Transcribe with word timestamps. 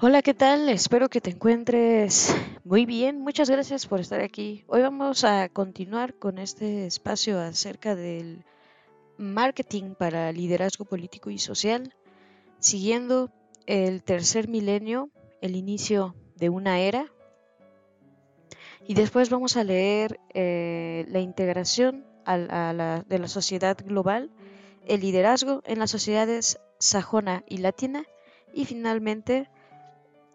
Hola, 0.00 0.22
¿qué 0.22 0.32
tal? 0.32 0.68
Espero 0.68 1.08
que 1.08 1.20
te 1.20 1.30
encuentres 1.30 2.32
muy 2.62 2.86
bien. 2.86 3.20
Muchas 3.20 3.50
gracias 3.50 3.88
por 3.88 3.98
estar 3.98 4.20
aquí. 4.20 4.62
Hoy 4.68 4.80
vamos 4.80 5.24
a 5.24 5.48
continuar 5.48 6.14
con 6.14 6.38
este 6.38 6.86
espacio 6.86 7.40
acerca 7.40 7.96
del 7.96 8.44
marketing 9.16 9.96
para 9.98 10.30
liderazgo 10.30 10.84
político 10.84 11.30
y 11.30 11.38
social, 11.38 11.96
siguiendo 12.60 13.32
el 13.66 14.04
tercer 14.04 14.46
milenio, 14.46 15.10
el 15.40 15.56
inicio 15.56 16.14
de 16.36 16.48
una 16.48 16.78
era. 16.78 17.12
Y 18.86 18.94
después 18.94 19.30
vamos 19.30 19.56
a 19.56 19.64
leer 19.64 20.20
eh, 20.32 21.06
la 21.08 21.18
integración 21.18 22.06
de 22.24 23.18
la 23.18 23.26
sociedad 23.28 23.76
global, 23.84 24.30
el 24.86 25.00
liderazgo 25.00 25.60
en 25.66 25.80
las 25.80 25.90
sociedades 25.90 26.60
sajona 26.78 27.42
y 27.48 27.56
latina 27.56 28.04
y 28.54 28.64
finalmente 28.64 29.48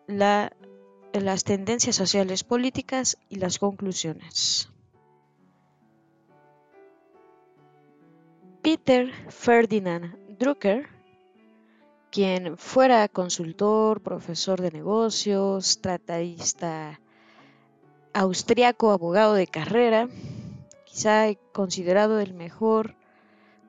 las 0.07 1.43
tendencias 1.43 1.95
sociales 1.95 2.43
políticas 2.43 3.17
y 3.29 3.37
las 3.37 3.59
conclusiones. 3.59 4.69
Peter 8.61 9.11
Ferdinand 9.29 10.15
Drucker, 10.39 10.87
quien 12.11 12.57
fuera 12.57 13.07
consultor, 13.09 14.01
profesor 14.01 14.61
de 14.61 14.71
negocios, 14.71 15.81
tratadista 15.81 17.01
austriaco, 18.13 18.91
abogado 18.91 19.33
de 19.33 19.47
carrera, 19.47 20.07
quizá 20.85 21.33
considerado 21.51 22.19
el 22.19 22.33
mejor 22.33 22.95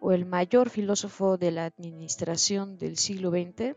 o 0.00 0.12
el 0.12 0.26
mayor 0.26 0.68
filósofo 0.68 1.38
de 1.38 1.50
la 1.50 1.64
administración 1.64 2.76
del 2.76 2.98
siglo 2.98 3.30
XX, 3.30 3.74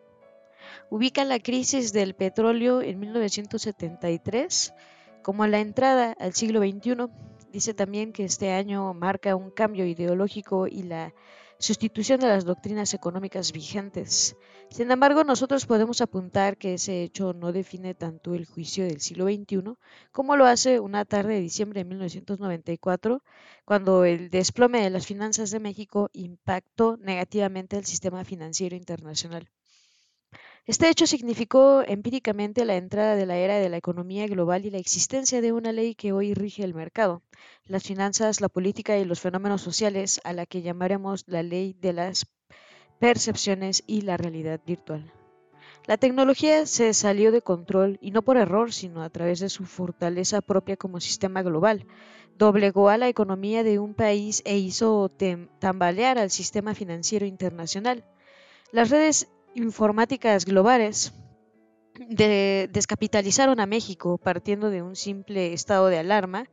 ubica 0.89 1.23
la 1.25 1.39
crisis 1.39 1.93
del 1.93 2.15
petróleo 2.15 2.81
en 2.81 2.99
1973 2.99 4.73
como 5.21 5.45
la 5.45 5.59
entrada 5.59 6.15
al 6.19 6.33
siglo 6.33 6.61
XXI. 6.61 7.07
Dice 7.51 7.73
también 7.73 8.13
que 8.13 8.23
este 8.23 8.51
año 8.51 8.93
marca 8.93 9.35
un 9.35 9.51
cambio 9.51 9.85
ideológico 9.85 10.67
y 10.67 10.83
la 10.83 11.13
sustitución 11.59 12.19
de 12.19 12.27
las 12.27 12.45
doctrinas 12.45 12.93
económicas 12.93 13.51
vigentes. 13.51 14.35
Sin 14.69 14.91
embargo, 14.91 15.23
nosotros 15.23 15.65
podemos 15.65 16.01
apuntar 16.01 16.57
que 16.57 16.75
ese 16.75 17.03
hecho 17.03 17.33
no 17.33 17.51
define 17.51 17.95
tanto 17.95 18.35
el 18.35 18.45
juicio 18.45 18.85
del 18.85 19.01
siglo 19.01 19.25
XXI 19.25 19.75
como 20.11 20.35
lo 20.35 20.45
hace 20.45 20.79
una 20.79 21.05
tarde 21.05 21.35
de 21.35 21.41
diciembre 21.41 21.81
de 21.81 21.89
1994, 21.89 23.23
cuando 23.65 24.05
el 24.05 24.29
desplome 24.29 24.81
de 24.81 24.89
las 24.89 25.07
finanzas 25.07 25.51
de 25.51 25.59
México 25.59 26.09
impactó 26.13 26.97
negativamente 26.97 27.77
el 27.77 27.85
sistema 27.85 28.23
financiero 28.23 28.75
internacional. 28.75 29.49
Este 30.67 30.89
hecho 30.89 31.07
significó 31.07 31.81
empíricamente 31.87 32.65
la 32.65 32.75
entrada 32.75 33.15
de 33.15 33.25
la 33.25 33.37
era 33.37 33.55
de 33.55 33.69
la 33.69 33.77
economía 33.77 34.27
global 34.27 34.65
y 34.65 34.69
la 34.69 34.79
existencia 34.79 35.39
de 35.39 35.53
una 35.53 35.71
ley 35.71 35.95
que 35.95 36.11
hoy 36.11 36.33
rige 36.33 36.61
el 36.65 36.73
mercado, 36.73 37.21
las 37.63 37.83
finanzas, 37.83 38.41
la 38.41 38.49
política 38.49 38.97
y 38.97 39.05
los 39.05 39.21
fenómenos 39.21 39.61
sociales, 39.61 40.19
a 40.25 40.33
la 40.33 40.45
que 40.45 40.61
llamaremos 40.61 41.23
la 41.25 41.41
ley 41.41 41.73
de 41.79 41.93
las 41.93 42.27
percepciones 42.99 43.81
y 43.87 44.01
la 44.01 44.17
realidad 44.17 44.59
virtual. 44.67 45.09
La 45.85 45.95
tecnología 45.95 46.65
se 46.65 46.93
salió 46.93 47.31
de 47.31 47.41
control 47.41 47.97
y 48.01 48.11
no 48.11 48.21
por 48.21 48.35
error, 48.35 48.73
sino 48.73 49.03
a 49.03 49.09
través 49.09 49.39
de 49.39 49.47
su 49.47 49.63
fortaleza 49.63 50.41
propia 50.41 50.75
como 50.75 50.99
sistema 50.99 51.43
global. 51.43 51.87
Doblegó 52.37 52.89
a 52.89 52.97
la 52.97 53.07
economía 53.07 53.63
de 53.63 53.79
un 53.79 53.93
país 53.93 54.41
e 54.43 54.57
hizo 54.57 55.09
tambalear 55.59 56.17
al 56.17 56.29
sistema 56.29 56.75
financiero 56.75 57.25
internacional. 57.25 58.03
Las 58.73 58.89
redes 58.89 59.29
informáticas 59.57 60.45
globales 60.45 61.13
descapitalizaron 62.09 63.59
a 63.59 63.65
México 63.65 64.19
partiendo 64.19 64.69
de 64.69 64.83
un 64.83 64.95
simple 64.95 65.53
estado 65.53 65.87
de 65.87 65.97
alarma. 65.97 66.47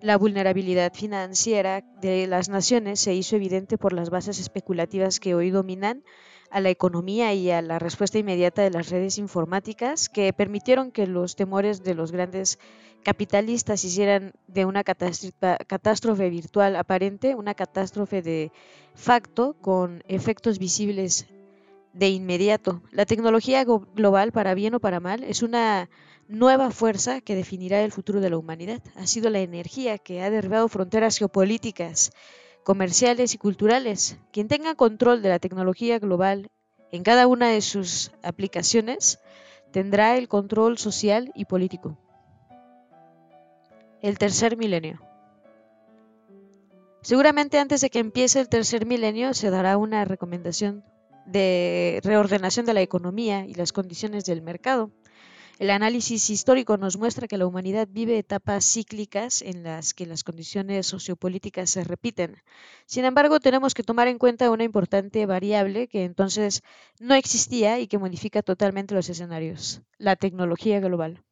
La 0.00 0.18
vulnerabilidad 0.18 0.92
financiera 0.92 1.84
de 2.00 2.26
las 2.26 2.48
naciones 2.48 2.98
se 2.98 3.14
hizo 3.14 3.36
evidente 3.36 3.78
por 3.78 3.92
las 3.92 4.10
bases 4.10 4.40
especulativas 4.40 5.20
que 5.20 5.36
hoy 5.36 5.50
dominan 5.50 6.02
a 6.50 6.60
la 6.60 6.70
economía 6.70 7.32
y 7.34 7.50
a 7.50 7.62
la 7.62 7.78
respuesta 7.78 8.18
inmediata 8.18 8.62
de 8.62 8.70
las 8.70 8.90
redes 8.90 9.18
informáticas 9.18 10.08
que 10.08 10.32
permitieron 10.32 10.90
que 10.90 11.06
los 11.06 11.36
temores 11.36 11.84
de 11.84 11.94
los 11.94 12.10
grandes 12.10 12.58
capitalistas 13.04 13.84
hicieran 13.84 14.32
de 14.48 14.64
una 14.64 14.82
catástrofe 14.82 16.30
virtual 16.30 16.74
aparente 16.74 17.36
una 17.36 17.54
catástrofe 17.54 18.22
de 18.22 18.50
facto 18.94 19.56
con 19.60 20.02
efectos 20.08 20.58
visibles 20.58 21.28
de 21.92 22.08
inmediato. 22.08 22.82
La 22.90 23.06
tecnología 23.06 23.64
global, 23.64 24.32
para 24.32 24.54
bien 24.54 24.74
o 24.74 24.80
para 24.80 25.00
mal, 25.00 25.24
es 25.24 25.42
una 25.42 25.88
nueva 26.28 26.70
fuerza 26.70 27.20
que 27.20 27.34
definirá 27.34 27.82
el 27.82 27.92
futuro 27.92 28.20
de 28.20 28.30
la 28.30 28.38
humanidad. 28.38 28.82
Ha 28.96 29.06
sido 29.06 29.30
la 29.30 29.40
energía 29.40 29.98
que 29.98 30.22
ha 30.22 30.30
derribado 30.30 30.68
fronteras 30.68 31.18
geopolíticas, 31.18 32.12
comerciales 32.64 33.34
y 33.34 33.38
culturales. 33.38 34.18
Quien 34.30 34.48
tenga 34.48 34.74
control 34.74 35.22
de 35.22 35.30
la 35.30 35.38
tecnología 35.38 35.98
global 35.98 36.50
en 36.92 37.02
cada 37.02 37.26
una 37.26 37.48
de 37.48 37.60
sus 37.60 38.12
aplicaciones 38.22 39.18
tendrá 39.72 40.16
el 40.16 40.28
control 40.28 40.78
social 40.78 41.32
y 41.34 41.46
político. 41.46 41.98
El 44.00 44.18
tercer 44.18 44.56
milenio. 44.56 45.00
Seguramente 47.00 47.58
antes 47.58 47.80
de 47.80 47.90
que 47.90 48.00
empiece 48.00 48.40
el 48.40 48.48
tercer 48.48 48.86
milenio 48.86 49.32
se 49.34 49.50
dará 49.50 49.76
una 49.76 50.04
recomendación 50.04 50.84
de 51.28 52.00
reordenación 52.02 52.66
de 52.66 52.74
la 52.74 52.82
economía 52.82 53.46
y 53.46 53.54
las 53.54 53.72
condiciones 53.72 54.24
del 54.24 54.42
mercado. 54.42 54.90
El 55.58 55.70
análisis 55.70 56.30
histórico 56.30 56.76
nos 56.76 56.96
muestra 56.96 57.26
que 57.26 57.36
la 57.36 57.46
humanidad 57.46 57.88
vive 57.90 58.16
etapas 58.16 58.64
cíclicas 58.64 59.42
en 59.42 59.64
las 59.64 59.92
que 59.92 60.06
las 60.06 60.22
condiciones 60.22 60.86
sociopolíticas 60.86 61.68
se 61.68 61.82
repiten. 61.82 62.36
Sin 62.86 63.04
embargo, 63.04 63.40
tenemos 63.40 63.74
que 63.74 63.82
tomar 63.82 64.06
en 64.06 64.18
cuenta 64.18 64.52
una 64.52 64.62
importante 64.62 65.26
variable 65.26 65.88
que 65.88 66.04
entonces 66.04 66.62
no 67.00 67.14
existía 67.14 67.80
y 67.80 67.88
que 67.88 67.98
modifica 67.98 68.42
totalmente 68.42 68.94
los 68.94 69.08
escenarios, 69.08 69.82
la 69.98 70.14
tecnología 70.14 70.78
global. 70.78 71.24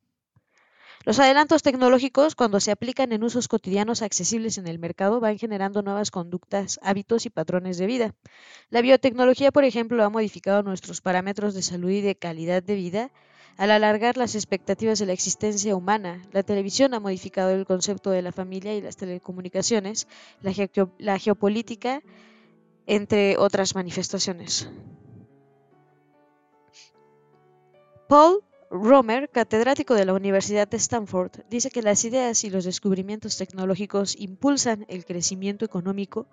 Los 1.07 1.21
adelantos 1.21 1.63
tecnológicos, 1.63 2.35
cuando 2.35 2.59
se 2.59 2.73
aplican 2.73 3.13
en 3.13 3.23
usos 3.23 3.47
cotidianos 3.47 4.03
accesibles 4.03 4.59
en 4.59 4.67
el 4.67 4.81
mercado, 4.81 5.21
van 5.21 5.39
generando 5.39 5.81
nuevas 5.81 6.11
conductas, 6.11 6.81
hábitos 6.83 7.27
y 7.27 7.31
patrones 7.31 7.79
de 7.79 7.87
vida. 7.87 8.15
La 8.71 8.83
biotecnología, 8.83 9.53
por 9.53 9.63
ejemplo, 9.63 10.03
ha 10.03 10.11
modificado 10.11 10.65
nuestros 10.65 11.01
parámetros 11.01 11.55
de 11.55 11.63
salud 11.63 11.91
y 11.91 12.01
de 12.01 12.17
calidad 12.17 12.61
de 12.61 12.75
vida 12.75 13.13
al 13.57 13.71
alargar 13.71 14.17
las 14.17 14.35
expectativas 14.35 14.99
de 14.99 15.07
la 15.07 15.13
existencia 15.13 15.77
humana. 15.77 16.25
La 16.33 16.43
televisión 16.43 16.93
ha 16.93 16.99
modificado 16.99 17.51
el 17.51 17.67
concepto 17.67 18.11
de 18.11 18.23
la 18.23 18.33
familia 18.33 18.75
y 18.75 18.81
las 18.81 18.97
telecomunicaciones, 18.97 20.09
la, 20.43 20.53
la 20.99 21.19
geopolítica, 21.21 22.03
entre 22.85 23.37
otras 23.39 23.77
manifestaciones. 23.77 24.69
Paul 28.09 28.43
Romer, 28.83 29.31
catedrático 29.31 29.95
de 29.95 30.05
la 30.05 30.13
Universidad 30.13 30.69
de 30.69 30.77
Stanford, 30.77 31.31
dice 31.49 31.71
que 31.71 31.83
las 31.83 32.05
ideas 32.05 32.45
y 32.45 32.51
los 32.51 32.65
descubrimientos 32.65 33.37
tecnológicos 33.37 34.15
impulsan 34.19 34.85
el 34.89 35.05
crecimiento 35.05 35.65
económico, 35.65 36.27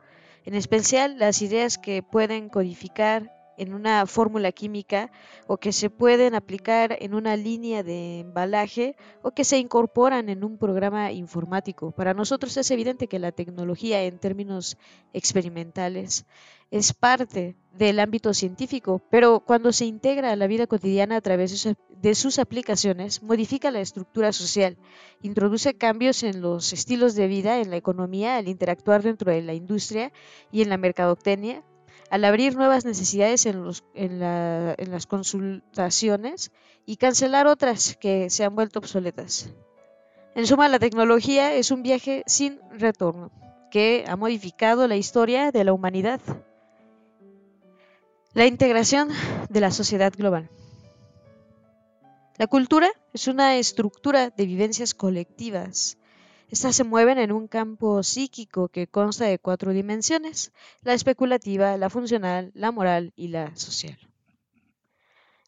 en 0.45 0.55
especial 0.55 1.17
las 1.17 1.41
ideas 1.41 1.77
que 1.77 2.03
pueden 2.03 2.49
codificar 2.49 3.31
en 3.57 3.73
una 3.73 4.05
fórmula 4.05 4.51
química 4.51 5.11
o 5.47 5.57
que 5.57 5.71
se 5.71 5.89
pueden 5.89 6.35
aplicar 6.35 6.97
en 6.99 7.13
una 7.13 7.35
línea 7.35 7.83
de 7.83 8.19
embalaje 8.19 8.95
o 9.21 9.31
que 9.31 9.43
se 9.43 9.57
incorporan 9.57 10.29
en 10.29 10.43
un 10.43 10.57
programa 10.57 11.11
informático. 11.11 11.91
Para 11.91 12.13
nosotros 12.13 12.57
es 12.57 12.71
evidente 12.71 13.07
que 13.07 13.19
la 13.19 13.31
tecnología 13.31 14.03
en 14.03 14.17
términos 14.19 14.77
experimentales 15.13 16.25
es 16.73 16.91
parte 16.91 17.55
del 17.77 17.99
ámbito 17.99 18.33
científico, 18.33 18.99
pero 19.11 19.41
cuando 19.41 19.71
se 19.71 19.85
integra 19.85 20.31
a 20.31 20.35
la 20.35 20.47
vida 20.47 20.65
cotidiana 20.65 21.17
a 21.17 21.21
través 21.21 21.67
de 22.01 22.15
sus 22.15 22.39
aplicaciones, 22.39 23.21
modifica 23.21 23.69
la 23.69 23.79
estructura 23.79 24.33
social, 24.33 24.79
introduce 25.21 25.75
cambios 25.75 26.23
en 26.23 26.41
los 26.41 26.73
estilos 26.73 27.13
de 27.13 27.27
vida, 27.27 27.59
en 27.59 27.69
la 27.69 27.77
economía, 27.77 28.37
al 28.37 28.47
interactuar 28.47 29.03
dentro 29.03 29.31
de 29.31 29.43
la 29.43 29.53
industria 29.53 30.11
y 30.51 30.63
en 30.63 30.69
la 30.69 30.77
mercadotecnia, 30.77 31.63
al 32.09 32.25
abrir 32.25 32.55
nuevas 32.55 32.85
necesidades 32.85 33.45
en, 33.45 33.63
los, 33.63 33.83
en, 33.93 34.23
en 34.23 34.91
las 34.91 35.05
consultaciones 35.05 36.51
y 36.87 36.97
cancelar 36.97 37.45
otras 37.45 37.95
que 37.97 38.31
se 38.31 38.45
han 38.45 38.55
vuelto 38.55 38.79
obsoletas. 38.79 39.53
En 40.33 40.47
suma, 40.47 40.69
la 40.69 40.79
tecnología 40.79 41.53
es 41.53 41.69
un 41.69 41.83
viaje 41.83 42.23
sin 42.25 42.59
retorno 42.71 43.31
que 43.69 44.05
ha 44.07 44.15
modificado 44.15 44.87
la 44.87 44.95
historia 44.95 45.51
de 45.51 45.63
la 45.63 45.73
humanidad. 45.73 46.19
La 48.33 48.45
integración 48.45 49.09
de 49.49 49.61
la 49.61 49.71
sociedad 49.71 50.13
global. 50.15 50.49
La 52.37 52.47
cultura 52.47 52.89
es 53.13 53.27
una 53.27 53.57
estructura 53.57 54.29
de 54.29 54.45
vivencias 54.45 54.93
colectivas 54.93 55.97
estas 56.53 56.75
se 56.75 56.83
mueven 56.83 57.17
en 57.17 57.31
un 57.31 57.47
campo 57.47 58.03
psíquico 58.03 58.67
que 58.67 58.85
consta 58.85 59.25
de 59.25 59.39
cuatro 59.39 59.71
dimensiones, 59.71 60.51
la 60.83 60.93
especulativa, 60.93 61.77
la 61.77 61.89
funcional, 61.89 62.51
la 62.53 62.71
moral 62.71 63.11
y 63.15 63.29
la 63.29 63.55
social. 63.55 63.97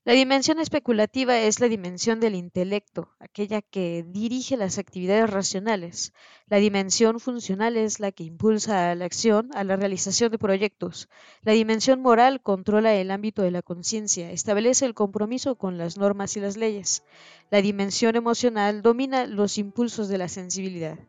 La 0.07 0.13
dimensión 0.13 0.59
especulativa 0.59 1.39
es 1.39 1.59
la 1.59 1.67
dimensión 1.67 2.19
del 2.19 2.35
intelecto, 2.35 3.09
aquella 3.19 3.63
que 3.63 4.05
dirige 4.07 4.55
las 4.55 4.77
actividades 4.77 5.27
racionales. 5.27 6.13
La 6.45 6.57
dimensión 6.57 7.19
funcional 7.19 7.75
es 7.75 7.99
la 7.99 8.11
que 8.11 8.23
impulsa 8.23 8.91
a 8.91 8.93
la 8.93 9.05
acción, 9.05 9.49
a 9.55 9.63
la 9.63 9.77
realización 9.77 10.31
de 10.31 10.37
proyectos. 10.37 11.09
La 11.41 11.53
dimensión 11.53 12.03
moral 12.03 12.39
controla 12.43 12.93
el 12.93 13.09
ámbito 13.09 13.41
de 13.41 13.49
la 13.49 13.63
conciencia, 13.63 14.29
establece 14.29 14.85
el 14.85 14.93
compromiso 14.93 15.55
con 15.55 15.79
las 15.79 15.97
normas 15.97 16.37
y 16.37 16.39
las 16.39 16.55
leyes. 16.55 17.03
La 17.49 17.63
dimensión 17.63 18.15
emocional 18.15 18.83
domina 18.83 19.25
los 19.25 19.57
impulsos 19.57 20.07
de 20.07 20.19
la 20.19 20.27
sensibilidad. 20.27 20.99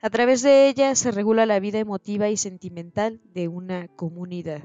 A 0.00 0.10
través 0.10 0.42
de 0.42 0.68
ella 0.68 0.94
se 0.94 1.10
regula 1.10 1.44
la 1.44 1.58
vida 1.58 1.80
emotiva 1.80 2.28
y 2.28 2.36
sentimental 2.36 3.20
de 3.24 3.48
una 3.48 3.88
comunidad. 3.88 4.62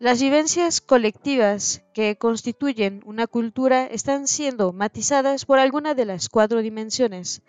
Las 0.00 0.20
vivencias 0.20 0.80
colectivas 0.80 1.84
que 1.94 2.16
constituyen 2.16 3.00
una 3.06 3.28
cultura 3.28 3.86
están 3.86 4.26
siendo 4.26 4.72
matizadas 4.72 5.44
por 5.44 5.60
alguna 5.60 5.94
de 5.94 6.04
las 6.04 6.28
cuatro 6.28 6.62
dimensiones, 6.62 7.42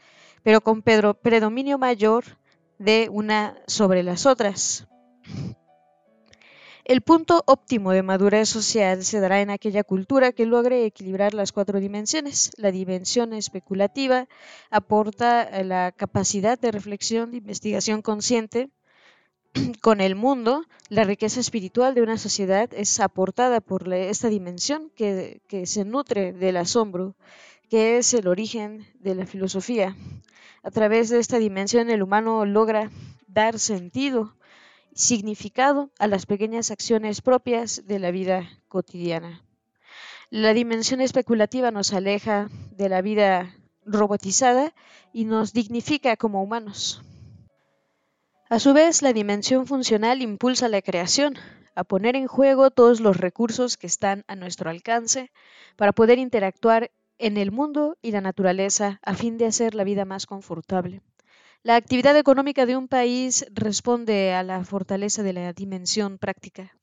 pero 0.43 0.61
con 0.61 0.83
predominio 0.83 1.79
mayor 1.79 2.23
de 2.77 3.09
una 3.11 3.57
sobre 3.65 4.03
las 4.03 4.27
otras. 4.27 4.87
El 6.83 7.01
punto 7.01 7.41
óptimo 7.47 7.93
de 7.93 8.03
madurez 8.03 8.47
social 8.47 9.03
se 9.03 9.19
dará 9.19 9.41
en 9.41 9.49
aquella 9.49 9.83
cultura 9.83 10.31
que 10.31 10.45
logre 10.45 10.85
equilibrar 10.85 11.33
las 11.33 11.51
cuatro 11.51 11.79
dimensiones. 11.79 12.51
La 12.57 12.71
dimensión 12.71 13.33
especulativa 13.33 14.27
aporta 14.69 15.49
la 15.63 15.91
capacidad 15.91 16.59
de 16.59 16.71
reflexión, 16.71 17.31
de 17.31 17.37
investigación 17.37 18.03
consciente, 18.03 18.69
con 19.81 20.01
el 20.01 20.15
mundo, 20.15 20.65
la 20.89 21.03
riqueza 21.03 21.39
espiritual 21.39 21.95
de 21.95 22.01
una 22.01 22.17
sociedad 22.17 22.69
es 22.73 22.99
aportada 22.99 23.61
por 23.61 23.91
esta 23.93 24.29
dimensión 24.29 24.91
que, 24.95 25.41
que 25.47 25.65
se 25.65 25.85
nutre 25.85 26.33
del 26.33 26.57
asombro, 26.57 27.15
que 27.69 27.97
es 27.97 28.13
el 28.13 28.27
origen 28.27 28.85
de 28.99 29.15
la 29.15 29.25
filosofía. 29.25 29.95
A 30.63 30.71
través 30.71 31.09
de 31.09 31.19
esta 31.19 31.37
dimensión 31.37 31.89
el 31.89 32.03
humano 32.03 32.45
logra 32.45 32.91
dar 33.27 33.59
sentido, 33.59 34.35
significado 34.93 35.91
a 35.99 36.07
las 36.07 36.25
pequeñas 36.25 36.71
acciones 36.71 37.21
propias 37.21 37.83
de 37.85 37.99
la 37.99 38.11
vida 38.11 38.49
cotidiana. 38.67 39.43
La 40.29 40.53
dimensión 40.53 41.01
especulativa 41.01 41.69
nos 41.71 41.93
aleja 41.93 42.49
de 42.71 42.89
la 42.89 43.01
vida 43.01 43.55
robotizada 43.85 44.73
y 45.13 45.25
nos 45.25 45.53
dignifica 45.53 46.17
como 46.17 46.41
humanos. 46.41 47.03
A 48.47 48.59
su 48.59 48.73
vez, 48.73 49.01
la 49.01 49.11
dimensión 49.11 49.65
funcional 49.65 50.21
impulsa 50.21 50.69
la 50.69 50.83
creación, 50.83 51.33
a 51.73 51.83
poner 51.83 52.15
en 52.15 52.27
juego 52.27 52.69
todos 52.69 52.99
los 52.99 53.17
recursos 53.17 53.75
que 53.75 53.87
están 53.87 54.23
a 54.27 54.35
nuestro 54.35 54.69
alcance 54.69 55.31
para 55.75 55.93
poder 55.93 56.19
interactuar 56.19 56.91
en 57.17 57.37
el 57.37 57.51
mundo 57.51 57.97
y 58.03 58.11
la 58.11 58.21
naturaleza 58.21 58.99
a 59.01 59.15
fin 59.15 59.39
de 59.39 59.47
hacer 59.47 59.73
la 59.73 59.83
vida 59.83 60.05
más 60.05 60.27
confortable. 60.27 61.01
La 61.63 61.75
actividad 61.75 62.15
económica 62.17 62.67
de 62.67 62.77
un 62.77 62.87
país 62.87 63.47
responde 63.51 64.35
a 64.35 64.43
la 64.43 64.63
fortaleza 64.63 65.23
de 65.23 65.33
la 65.33 65.51
dimensión 65.51 66.19
práctica. 66.19 66.77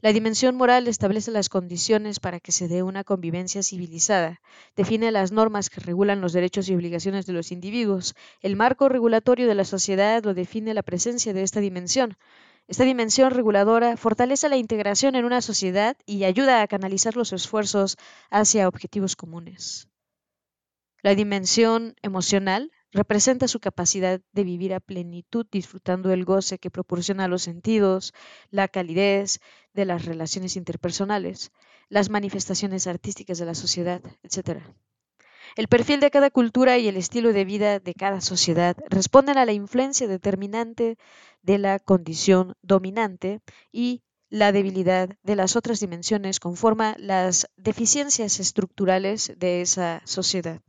La 0.00 0.12
dimensión 0.12 0.54
moral 0.54 0.86
establece 0.86 1.32
las 1.32 1.48
condiciones 1.48 2.20
para 2.20 2.38
que 2.38 2.52
se 2.52 2.68
dé 2.68 2.84
una 2.84 3.02
convivencia 3.02 3.64
civilizada, 3.64 4.40
define 4.76 5.10
las 5.10 5.32
normas 5.32 5.70
que 5.70 5.80
regulan 5.80 6.20
los 6.20 6.32
derechos 6.32 6.68
y 6.68 6.74
obligaciones 6.76 7.26
de 7.26 7.32
los 7.32 7.50
individuos. 7.50 8.14
El 8.40 8.54
marco 8.54 8.88
regulatorio 8.88 9.48
de 9.48 9.56
la 9.56 9.64
sociedad 9.64 10.22
lo 10.22 10.34
define 10.34 10.72
la 10.72 10.84
presencia 10.84 11.32
de 11.32 11.42
esta 11.42 11.58
dimensión. 11.58 12.16
Esta 12.68 12.84
dimensión 12.84 13.32
reguladora 13.32 13.96
fortalece 13.96 14.48
la 14.48 14.56
integración 14.56 15.16
en 15.16 15.24
una 15.24 15.42
sociedad 15.42 15.96
y 16.06 16.22
ayuda 16.22 16.62
a 16.62 16.68
canalizar 16.68 17.16
los 17.16 17.32
esfuerzos 17.32 17.96
hacia 18.30 18.68
objetivos 18.68 19.16
comunes. 19.16 19.88
La 21.02 21.16
dimensión 21.16 21.96
emocional 22.02 22.70
representa 22.92 23.48
su 23.48 23.60
capacidad 23.60 24.20
de 24.32 24.44
vivir 24.44 24.74
a 24.74 24.80
plenitud 24.80 25.46
disfrutando 25.50 26.12
el 26.12 26.24
goce 26.24 26.58
que 26.58 26.70
proporciona 26.70 27.28
los 27.28 27.42
sentidos, 27.42 28.14
la 28.50 28.68
calidez 28.68 29.40
de 29.74 29.84
las 29.84 30.04
relaciones 30.04 30.56
interpersonales, 30.56 31.52
las 31.88 32.10
manifestaciones 32.10 32.86
artísticas 32.86 33.38
de 33.38 33.46
la 33.46 33.54
sociedad, 33.54 34.02
etc. 34.22 34.62
El 35.56 35.68
perfil 35.68 36.00
de 36.00 36.10
cada 36.10 36.30
cultura 36.30 36.78
y 36.78 36.88
el 36.88 36.96
estilo 36.96 37.32
de 37.32 37.44
vida 37.44 37.78
de 37.78 37.94
cada 37.94 38.20
sociedad 38.20 38.76
responden 38.88 39.38
a 39.38 39.44
la 39.44 39.52
influencia 39.52 40.06
determinante 40.06 40.98
de 41.42 41.58
la 41.58 41.78
condición 41.78 42.54
dominante 42.62 43.40
y 43.72 44.02
la 44.30 44.52
debilidad 44.52 45.08
de 45.22 45.36
las 45.36 45.56
otras 45.56 45.80
dimensiones 45.80 46.38
conforma 46.38 46.94
las 46.98 47.48
deficiencias 47.56 48.40
estructurales 48.40 49.32
de 49.38 49.62
esa 49.62 50.02
sociedad. 50.04 50.60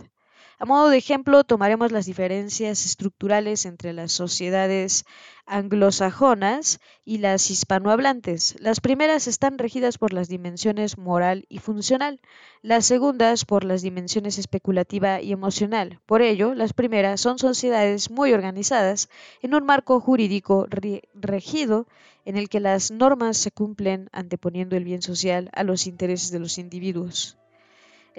A 0.61 0.65
modo 0.65 0.89
de 0.89 0.97
ejemplo, 0.97 1.45
tomaremos 1.45 1.93
las 1.93 2.05
diferencias 2.05 2.85
estructurales 2.85 3.65
entre 3.65 3.93
las 3.93 4.11
sociedades 4.11 5.05
anglosajonas 5.45 6.81
y 7.05 7.19
las 7.19 7.49
hispanohablantes. 7.49 8.57
Las 8.59 8.81
primeras 8.81 9.27
están 9.27 9.57
regidas 9.57 9.97
por 9.97 10.11
las 10.11 10.27
dimensiones 10.27 10.97
moral 10.97 11.45
y 11.47 11.59
funcional, 11.59 12.19
las 12.61 12.85
segundas 12.85 13.45
por 13.45 13.63
las 13.63 13.81
dimensiones 13.81 14.37
especulativa 14.37 15.21
y 15.21 15.31
emocional. 15.31 16.01
Por 16.05 16.21
ello, 16.21 16.53
las 16.53 16.73
primeras 16.73 17.21
son 17.21 17.39
sociedades 17.39 18.11
muy 18.11 18.33
organizadas 18.33 19.07
en 19.41 19.55
un 19.55 19.65
marco 19.65 20.01
jurídico 20.01 20.67
regido 21.13 21.87
en 22.25 22.35
el 22.35 22.49
que 22.49 22.59
las 22.59 22.91
normas 22.91 23.37
se 23.37 23.51
cumplen 23.51 24.09
anteponiendo 24.11 24.75
el 24.75 24.83
bien 24.83 25.01
social 25.01 25.49
a 25.53 25.63
los 25.63 25.87
intereses 25.87 26.31
de 26.31 26.39
los 26.39 26.57
individuos. 26.57 27.37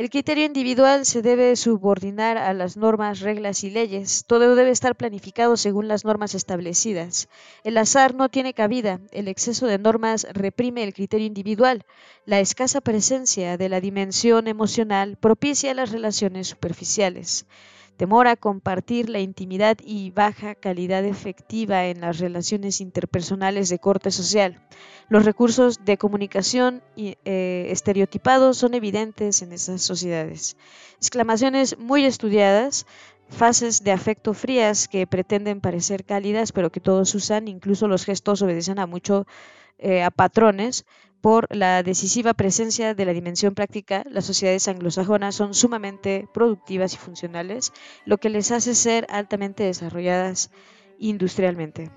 El 0.00 0.08
criterio 0.08 0.46
individual 0.46 1.04
se 1.04 1.20
debe 1.20 1.54
subordinar 1.56 2.38
a 2.38 2.54
las 2.54 2.78
normas, 2.78 3.20
reglas 3.20 3.64
y 3.64 3.70
leyes. 3.70 4.24
Todo 4.26 4.54
debe 4.54 4.70
estar 4.70 4.96
planificado 4.96 5.58
según 5.58 5.88
las 5.88 6.06
normas 6.06 6.34
establecidas. 6.34 7.28
El 7.64 7.76
azar 7.76 8.14
no 8.14 8.30
tiene 8.30 8.54
cabida. 8.54 8.98
El 9.12 9.28
exceso 9.28 9.66
de 9.66 9.76
normas 9.76 10.26
reprime 10.32 10.84
el 10.84 10.94
criterio 10.94 11.26
individual. 11.26 11.84
La 12.24 12.40
escasa 12.40 12.80
presencia 12.80 13.58
de 13.58 13.68
la 13.68 13.82
dimensión 13.82 14.48
emocional 14.48 15.18
propicia 15.20 15.74
las 15.74 15.92
relaciones 15.92 16.48
superficiales 16.48 17.44
temor 18.00 18.28
a 18.28 18.36
compartir 18.36 19.10
la 19.10 19.20
intimidad 19.20 19.76
y 19.84 20.10
baja 20.10 20.54
calidad 20.54 21.04
efectiva 21.04 21.84
en 21.84 22.00
las 22.00 22.18
relaciones 22.18 22.80
interpersonales 22.80 23.68
de 23.68 23.78
corte 23.78 24.10
social. 24.10 24.66
Los 25.10 25.26
recursos 25.26 25.84
de 25.84 25.98
comunicación 25.98 26.82
eh, 26.96 27.66
estereotipados 27.68 28.56
son 28.56 28.72
evidentes 28.72 29.42
en 29.42 29.52
esas 29.52 29.82
sociedades. 29.82 30.56
Exclamaciones 30.96 31.78
muy 31.78 32.06
estudiadas, 32.06 32.86
fases 33.28 33.84
de 33.84 33.92
afecto 33.92 34.32
frías 34.32 34.88
que 34.88 35.06
pretenden 35.06 35.60
parecer 35.60 36.06
cálidas, 36.06 36.52
pero 36.52 36.72
que 36.72 36.80
todos 36.80 37.14
usan, 37.14 37.48
incluso 37.48 37.86
los 37.86 38.06
gestos 38.06 38.40
obedecen 38.40 38.78
a 38.78 38.86
mucho 38.86 39.26
eh, 39.76 40.02
a 40.02 40.10
patrones, 40.10 40.86
por 41.20 41.46
la 41.54 41.82
decisiva 41.82 42.34
presencia 42.34 42.94
de 42.94 43.04
la 43.04 43.12
dimensión 43.12 43.54
práctica, 43.54 44.04
las 44.08 44.24
sociedades 44.24 44.68
anglosajonas 44.68 45.34
son 45.34 45.54
sumamente 45.54 46.28
productivas 46.32 46.94
y 46.94 46.96
funcionales, 46.96 47.72
lo 48.04 48.18
que 48.18 48.30
les 48.30 48.50
hace 48.50 48.74
ser 48.74 49.06
altamente 49.10 49.64
desarrolladas 49.64 50.50
industrialmente. 50.98 51.90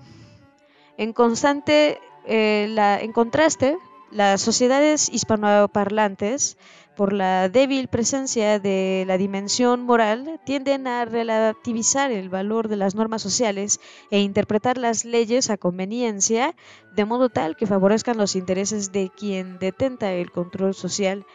En, 0.96 1.12
constante, 1.12 1.98
eh, 2.26 2.74
en 3.00 3.12
contraste, 3.12 3.76
las 4.10 4.40
sociedades 4.40 5.08
hispanoparlantes, 5.08 6.56
por 6.96 7.12
la 7.12 7.48
débil 7.48 7.88
presencia 7.88 8.58
de 8.58 9.04
la 9.06 9.18
dimensión 9.18 9.82
moral, 9.82 10.40
tienden 10.44 10.86
a 10.86 11.04
relativizar 11.04 12.12
el 12.12 12.28
valor 12.28 12.68
de 12.68 12.76
las 12.76 12.94
normas 12.94 13.22
sociales 13.22 13.80
e 14.10 14.20
interpretar 14.20 14.78
las 14.78 15.04
leyes 15.04 15.50
a 15.50 15.56
conveniencia, 15.56 16.54
de 16.94 17.04
modo 17.04 17.28
tal 17.28 17.56
que 17.56 17.66
favorezcan 17.66 18.16
los 18.16 18.36
intereses 18.36 18.92
de 18.92 19.10
quien 19.16 19.58
detenta 19.58 20.12
el 20.12 20.30
control 20.30 20.74
social. 20.74 21.26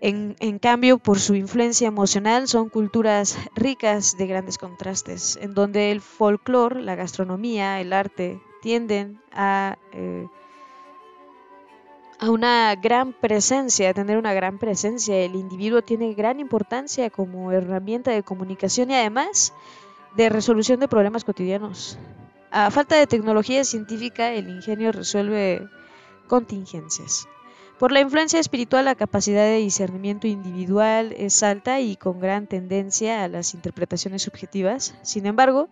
En, 0.00 0.58
cambio, 0.60 0.98
por 0.98 1.18
su 1.18 1.34
influencia 1.34 1.88
emocional, 1.88 2.46
son 2.46 2.68
culturas 2.68 3.36
ricas 3.56 4.16
de 4.16 4.28
grandes 4.28 4.56
contrastes, 4.56 5.36
en 5.42 5.54
donde 5.54 5.90
el 5.90 6.00
folclore, 6.00 6.82
la 6.82 6.94
gastronomía, 6.94 7.80
el 7.80 7.92
arte, 7.92 8.40
tienden 8.62 9.20
a 9.32 9.76
eh, 9.92 10.26
a 12.20 12.30
una 12.30 12.74
gran 12.74 13.12
presencia, 13.12 13.90
a 13.90 13.94
tener 13.94 14.18
una 14.18 14.34
gran 14.34 14.58
presencia. 14.58 15.16
El 15.16 15.34
individuo 15.34 15.82
tiene 15.82 16.14
gran 16.14 16.40
importancia 16.40 17.10
como 17.10 17.52
herramienta 17.52 18.10
de 18.10 18.22
comunicación 18.22 18.90
y 18.90 18.94
además 18.94 19.52
de 20.16 20.28
resolución 20.28 20.80
de 20.80 20.88
problemas 20.88 21.24
cotidianos. 21.24 21.98
A 22.50 22.70
falta 22.70 22.96
de 22.96 23.06
tecnología 23.06 23.62
científica, 23.62 24.32
el 24.32 24.48
ingenio 24.48 24.90
resuelve 24.90 25.68
contingencias. 26.26 27.28
Por 27.78 27.92
la 27.92 28.00
influencia 28.00 28.40
espiritual, 28.40 28.86
la 28.86 28.96
capacidad 28.96 29.44
de 29.44 29.58
discernimiento 29.58 30.26
individual 30.26 31.14
es 31.16 31.44
alta 31.44 31.78
y 31.78 31.94
con 31.94 32.18
gran 32.18 32.48
tendencia 32.48 33.22
a 33.22 33.28
las 33.28 33.54
interpretaciones 33.54 34.22
subjetivas. 34.22 34.96
Sin 35.02 35.26
embargo, 35.26 35.68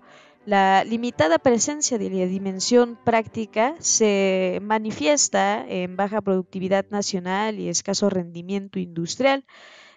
La 0.47 0.85
limitada 0.85 1.41
presencia 1.41 1.99
de 1.99 2.09
la 2.09 2.25
dimensión 2.25 2.97
práctica 3.03 3.75
se 3.81 4.61
manifiesta 4.63 5.67
en 5.69 5.97
baja 5.97 6.21
productividad 6.21 6.87
nacional 6.89 7.59
y 7.59 7.69
escaso 7.69 8.11
rendimiento 8.11 8.79
industrial, 8.79 9.45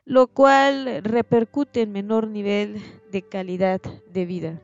lo 0.05 0.25
cual 0.25 1.03
repercute 1.03 1.81
en 1.83 1.91
menor 1.91 2.27
nivel 2.27 2.81
de 3.11 3.21
calidad 3.21 3.79
de 4.11 4.25
vida. 4.25 4.59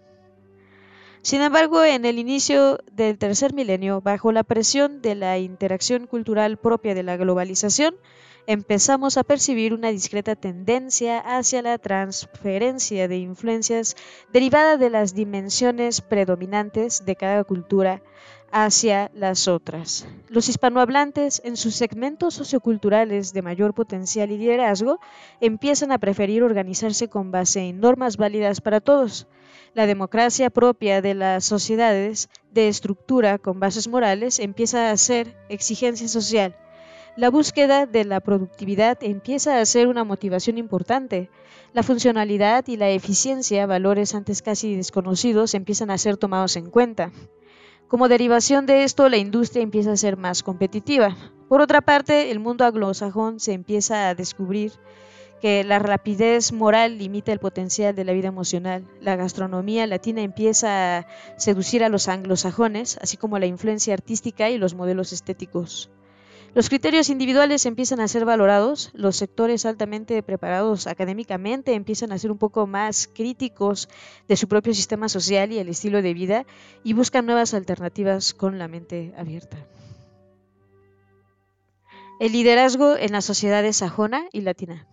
Sin 1.21 1.43
embargo, 1.43 1.83
en 1.83 2.05
el 2.05 2.17
inicio 2.17 2.79
del 2.91 3.19
tercer 3.19 3.53
milenio, 3.53 4.01
bajo 4.01 4.31
la 4.31 4.43
presión 4.43 5.03
de 5.03 5.13
la 5.13 5.37
interacción 5.37 6.07
cultural 6.07 6.57
propia 6.57 6.95
de 6.95 7.03
la 7.03 7.15
globalización, 7.15 7.95
empezamos 8.47 9.17
a 9.17 9.23
percibir 9.23 9.73
una 9.73 9.89
discreta 9.89 10.35
tendencia 10.35 11.19
hacia 11.19 11.61
la 11.61 11.77
transferencia 11.77 13.07
de 13.07 13.17
influencias 13.17 13.95
derivada 14.31 14.77
de 14.77 14.89
las 14.89 15.15
dimensiones 15.15 16.01
predominantes 16.01 17.05
de 17.05 17.15
cada 17.15 17.43
cultura 17.43 18.01
hacia 18.51 19.11
las 19.13 19.47
otras. 19.47 20.07
Los 20.29 20.47
hispanohablantes, 20.47 21.41
en 21.43 21.57
sus 21.57 21.75
segmentos 21.75 22.35
socioculturales 22.35 23.33
de 23.33 23.41
mayor 23.41 23.73
potencial 23.73 24.31
y 24.31 24.37
liderazgo, 24.37 24.99
empiezan 25.41 25.91
a 25.91 25.97
preferir 25.97 26.43
organizarse 26.43 27.09
con 27.09 27.31
base 27.31 27.61
en 27.61 27.79
normas 27.79 28.17
válidas 28.17 28.61
para 28.61 28.79
todos. 28.79 29.27
La 29.73 29.87
democracia 29.87 30.49
propia 30.49 31.01
de 31.01 31.15
las 31.15 31.43
sociedades 31.43 32.29
de 32.53 32.69
estructura 32.69 33.39
con 33.39 33.59
bases 33.59 33.89
morales 33.89 34.39
empieza 34.39 34.89
a 34.89 34.97
ser 34.97 35.35
exigencia 35.49 36.07
social 36.07 36.55
la 37.17 37.29
búsqueda 37.29 37.85
de 37.85 38.03
la 38.03 38.19
productividad 38.19 38.97
empieza 39.01 39.59
a 39.59 39.65
ser 39.65 39.87
una 39.87 40.03
motivación 40.03 40.57
importante. 40.57 41.29
La 41.73 41.81
funcionalidad 41.81 42.67
y 42.67 42.75
la 42.75 42.89
eficiencia, 42.89 43.65
valores 43.65 44.13
antes 44.15 44.41
casi 44.41 44.75
desconocidos, 44.75 45.53
empiezan 45.53 45.91
a 45.91 45.97
ser 45.97 46.17
tomados 46.17 46.57
en 46.57 46.69
cuenta. 46.69 47.11
Como 47.87 48.09
derivación 48.09 48.65
de 48.65 48.83
esto, 48.83 49.07
la 49.07 49.17
industria 49.17 49.63
empieza 49.63 49.93
a 49.93 49.97
ser 49.97 50.17
más 50.17 50.43
competitiva. 50.43 51.15
Por 51.47 51.61
otra 51.61 51.79
parte, 51.81 52.31
el 52.31 52.39
mundo 52.39 52.65
anglosajón 52.65 53.39
se 53.39 53.53
empieza 53.53 54.09
a 54.09 54.15
descubrir 54.15 54.73
que 55.39 55.63
la 55.63 55.79
rapidez 55.79 56.51
moral 56.51 56.97
limita 56.97 57.31
el 57.31 57.39
potencial 57.39 57.95
de 57.95 58.03
la 58.03 58.13
vida 58.13 58.27
emocional. 58.27 58.83
La 58.99 59.15
gastronomía 59.15 59.87
latina 59.87 60.21
empieza 60.21 60.97
a 60.97 61.07
seducir 61.37 61.83
a 61.83 61.89
los 61.89 62.09
anglosajones, 62.09 62.97
así 63.01 63.15
como 63.15 63.39
la 63.39 63.45
influencia 63.45 63.93
artística 63.93 64.49
y 64.49 64.57
los 64.57 64.73
modelos 64.73 65.13
estéticos. 65.13 65.89
Los 66.55 66.69
criterios 66.69 67.09
individuales 67.09 67.65
empiezan 67.65 67.99
a 67.99 68.07
ser 68.07 68.23
valorados, 68.23 68.89
los 68.93 69.17
sectores 69.17 69.65
altamente 69.65 70.23
preparados 70.23 70.87
académicamente 70.87 71.73
empiezan 71.73 72.13
a 72.13 72.17
ser 72.17 72.31
un 72.31 72.37
poco 72.37 72.65
más 72.65 73.09
críticos 73.13 73.89
de 74.29 74.37
su 74.37 74.47
propio 74.47 74.73
sistema 74.73 75.09
social 75.09 75.51
y 75.51 75.59
el 75.59 75.67
estilo 75.67 76.01
de 76.01 76.13
vida 76.13 76.45
y 76.81 76.93
buscan 76.93 77.25
nuevas 77.25 77.53
alternativas 77.53 78.33
con 78.33 78.57
la 78.57 78.69
mente 78.69 79.13
abierta. 79.17 79.57
El 82.21 82.31
liderazgo 82.31 82.95
en 82.95 83.11
las 83.11 83.25
sociedades 83.25 83.75
sajona 83.75 84.23
y 84.31 84.39
latina. 84.39 84.87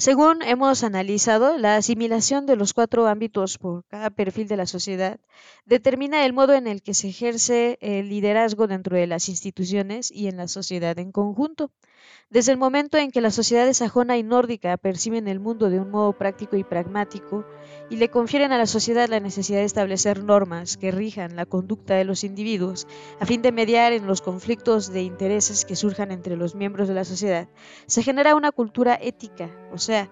Según 0.00 0.40
hemos 0.40 0.82
analizado, 0.82 1.58
la 1.58 1.76
asimilación 1.76 2.46
de 2.46 2.56
los 2.56 2.72
cuatro 2.72 3.06
ámbitos 3.06 3.58
por 3.58 3.84
cada 3.84 4.08
perfil 4.08 4.48
de 4.48 4.56
la 4.56 4.64
sociedad 4.64 5.20
determina 5.66 6.24
el 6.24 6.32
modo 6.32 6.54
en 6.54 6.66
el 6.66 6.80
que 6.80 6.94
se 6.94 7.10
ejerce 7.10 7.76
el 7.82 8.08
liderazgo 8.08 8.66
dentro 8.66 8.96
de 8.96 9.06
las 9.06 9.28
instituciones 9.28 10.10
y 10.10 10.28
en 10.28 10.38
la 10.38 10.48
sociedad 10.48 10.98
en 10.98 11.12
conjunto. 11.12 11.70
Desde 12.30 12.50
el 12.50 12.56
momento 12.56 12.96
en 12.96 13.10
que 13.10 13.20
la 13.20 13.30
sociedad 13.30 13.70
sajona 13.74 14.16
y 14.16 14.22
nórdica 14.22 14.78
perciben 14.78 15.28
el 15.28 15.38
mundo 15.38 15.68
de 15.68 15.80
un 15.80 15.90
modo 15.90 16.14
práctico 16.14 16.56
y 16.56 16.64
pragmático 16.64 17.44
y 17.90 17.96
le 17.96 18.08
confieren 18.08 18.52
a 18.52 18.58
la 18.58 18.66
sociedad 18.66 19.08
la 19.08 19.20
necesidad 19.20 19.58
de 19.58 19.64
establecer 19.64 20.24
normas 20.24 20.76
que 20.76 20.92
rijan 20.92 21.36
la 21.36 21.44
conducta 21.44 21.94
de 21.96 22.04
los 22.04 22.24
individuos 22.24 22.86
a 23.18 23.26
fin 23.26 23.42
de 23.42 23.52
mediar 23.52 23.92
en 23.92 24.06
los 24.06 24.22
conflictos 24.22 24.92
de 24.92 25.02
intereses 25.02 25.64
que 25.64 25.76
surjan 25.76 26.12
entre 26.12 26.36
los 26.36 26.54
miembros 26.54 26.88
de 26.88 26.94
la 26.94 27.04
sociedad, 27.04 27.48
se 27.86 28.02
genera 28.02 28.36
una 28.36 28.52
cultura 28.52 28.98
ética, 29.00 29.50
o 29.72 29.78
sea, 29.78 30.08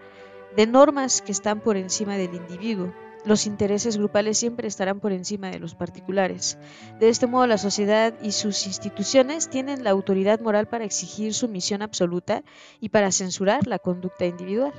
de 0.56 0.66
normas 0.66 1.22
que 1.22 1.32
están 1.32 1.60
por 1.60 1.76
encima 1.76 2.16
del 2.16 2.34
individuo 2.34 2.92
los 3.24 3.46
intereses 3.46 3.98
grupales 3.98 4.38
siempre 4.38 4.68
estarán 4.68 5.00
por 5.00 5.12
encima 5.12 5.50
de 5.50 5.58
los 5.58 5.74
particulares. 5.74 6.56
De 7.00 7.08
este 7.08 7.26
modo, 7.26 7.46
la 7.46 7.58
sociedad 7.58 8.14
y 8.22 8.32
sus 8.32 8.66
instituciones 8.66 9.50
tienen 9.50 9.84
la 9.84 9.90
autoridad 9.90 10.40
moral 10.40 10.66
para 10.66 10.84
exigir 10.84 11.34
su 11.34 11.48
misión 11.48 11.82
absoluta 11.82 12.42
y 12.80 12.88
para 12.90 13.12
censurar 13.12 13.66
la 13.66 13.78
conducta 13.78 14.24
individual. 14.24 14.72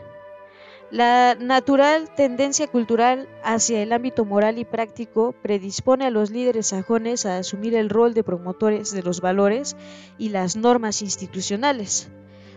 La 0.91 1.35
natural 1.39 2.09
tendencia 2.15 2.65
cultural 2.65 3.29
hacia 3.43 3.83
el 3.83 3.93
ámbito 3.93 4.25
moral 4.25 4.57
y 4.57 4.65
práctico 4.65 5.35
predispone 5.43 6.07
a 6.07 6.09
los 6.09 6.31
líderes 6.31 6.67
sajones 6.67 7.27
a 7.27 7.37
asumir 7.37 7.75
el 7.75 7.91
rol 7.91 8.15
de 8.15 8.23
promotores 8.23 8.91
de 8.91 9.03
los 9.03 9.21
valores 9.21 9.77
y 10.17 10.29
las 10.29 10.55
normas 10.55 11.03
institucionales, 11.03 12.09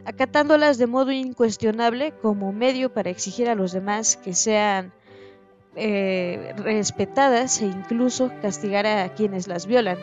acatándolas 0.07 0.79
de 0.79 0.87
modo 0.87 1.13
incuestionable 1.13 2.15
como 2.23 2.55
medio 2.55 2.91
para 2.95 3.11
exigir 3.11 3.51
a 3.51 3.55
los 3.55 3.73
demás 3.73 4.17
que 4.17 4.33
sean 4.33 4.95
eh, 5.77 6.55
respetadas 6.57 7.61
e 7.61 7.67
incluso 7.67 8.33
castigar 8.41 8.87
a 8.87 9.13
quienes 9.13 9.47
las 9.47 9.67
violan. 9.67 9.99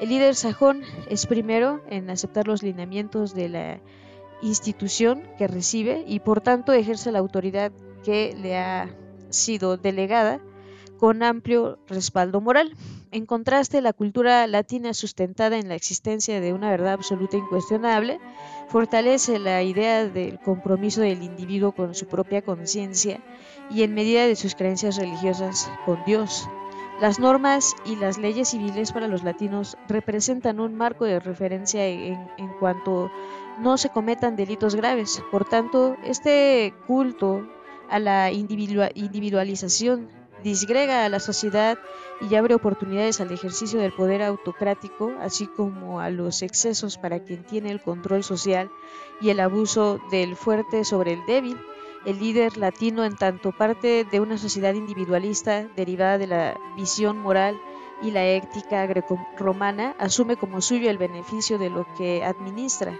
El 0.00 0.10
líder 0.10 0.36
sajón 0.36 0.82
es 1.08 1.26
primero 1.26 1.82
en 1.90 2.10
aceptar 2.10 2.46
los 2.46 2.62
lineamientos 2.62 3.34
de 3.34 3.48
la 3.48 3.80
institución 4.42 5.22
que 5.38 5.48
recibe 5.48 6.04
y 6.06 6.20
por 6.20 6.40
tanto 6.40 6.72
ejerce 6.72 7.12
la 7.12 7.20
autoridad 7.20 7.72
que 8.04 8.36
le 8.36 8.58
ha 8.58 8.94
sido 9.30 9.76
delegada 9.76 10.40
con 10.98 11.22
amplio 11.22 11.78
respaldo 11.88 12.40
moral. 12.40 12.76
En 13.10 13.26
contraste, 13.26 13.80
la 13.80 13.92
cultura 13.92 14.46
latina 14.46 14.94
sustentada 14.94 15.58
en 15.58 15.68
la 15.68 15.74
existencia 15.74 16.40
de 16.40 16.52
una 16.52 16.70
verdad 16.70 16.92
absoluta 16.92 17.36
e 17.36 17.40
incuestionable 17.40 18.20
fortalece 18.68 19.38
la 19.38 19.62
idea 19.62 20.06
del 20.06 20.38
compromiso 20.38 21.00
del 21.00 21.22
individuo 21.22 21.72
con 21.72 21.94
su 21.94 22.06
propia 22.06 22.42
conciencia 22.42 23.20
y 23.68 23.82
en 23.82 23.94
medida 23.94 24.26
de 24.26 24.36
sus 24.36 24.54
creencias 24.54 24.96
religiosas 24.96 25.70
con 25.84 26.04
Dios. 26.04 26.48
Las 27.02 27.18
normas 27.18 27.74
y 27.84 27.96
las 27.96 28.16
leyes 28.16 28.50
civiles 28.50 28.92
para 28.92 29.08
los 29.08 29.24
latinos 29.24 29.76
representan 29.88 30.60
un 30.60 30.76
marco 30.76 31.04
de 31.04 31.18
referencia 31.18 31.84
en, 31.84 32.28
cuanto 32.60 33.10
no 33.58 33.76
se 33.76 33.88
cometan 33.88 34.36
delitos 34.36 34.76
graves. 34.76 35.20
Por 35.32 35.44
tanto, 35.44 35.96
este 36.04 36.72
culto 36.86 37.44
a 37.90 37.98
la 37.98 38.30
individualización 38.30 40.10
disgrega 40.44 41.04
a 41.04 41.08
la 41.08 41.18
sociedad 41.18 41.76
y 42.20 42.36
abre 42.36 42.54
oportunidades 42.54 43.20
al 43.20 43.32
ejercicio 43.32 43.80
del 43.80 43.92
poder 43.92 44.22
autocrático, 44.22 45.10
así 45.20 45.48
como 45.48 45.98
a 45.98 46.08
los 46.08 46.40
excesos 46.42 46.98
para 46.98 47.18
quien 47.18 47.42
tiene 47.42 47.72
el 47.72 47.82
control 47.82 48.22
social 48.22 48.70
y 49.20 49.30
el 49.30 49.40
abuso 49.40 49.98
del 50.12 50.36
fuerte 50.36 50.84
sobre 50.84 51.14
el 51.14 51.26
débil. 51.26 51.58
El 52.04 52.18
líder 52.18 52.56
latino, 52.56 53.04
en 53.04 53.16
tanto 53.16 53.52
parte 53.52 54.04
de 54.04 54.20
una 54.20 54.36
sociedad 54.36 54.74
individualista 54.74 55.68
derivada 55.76 56.18
de 56.18 56.26
la 56.26 56.60
visión 56.76 57.18
moral 57.18 57.60
y 58.02 58.10
la 58.10 58.26
ética 58.26 58.84
greco-romana, 58.86 59.94
asume 59.98 60.36
como 60.36 60.60
suyo 60.60 60.90
el 60.90 60.98
beneficio 60.98 61.58
de 61.58 61.70
lo 61.70 61.86
que 61.96 62.24
administra. 62.24 62.98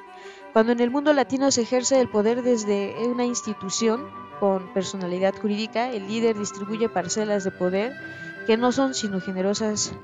Cuando 0.52 0.72
en 0.72 0.80
el 0.80 0.90
mundo 0.90 1.12
latino 1.12 1.50
se 1.50 1.62
ejerce 1.62 2.00
el 2.00 2.08
poder 2.08 2.42
desde 2.42 2.94
una 3.08 3.24
institución, 3.24 4.06
con 4.38 4.72
personalidad 4.72 5.34
jurídica, 5.40 5.90
el 5.90 6.06
líder 6.06 6.38
distribuye 6.38 6.88
parcelas 6.88 7.44
de 7.44 7.50
poder 7.50 7.92
que 8.46 8.56
no 8.56 8.72
son 8.72 8.94
sino 8.94 9.20
generosas 9.20 9.94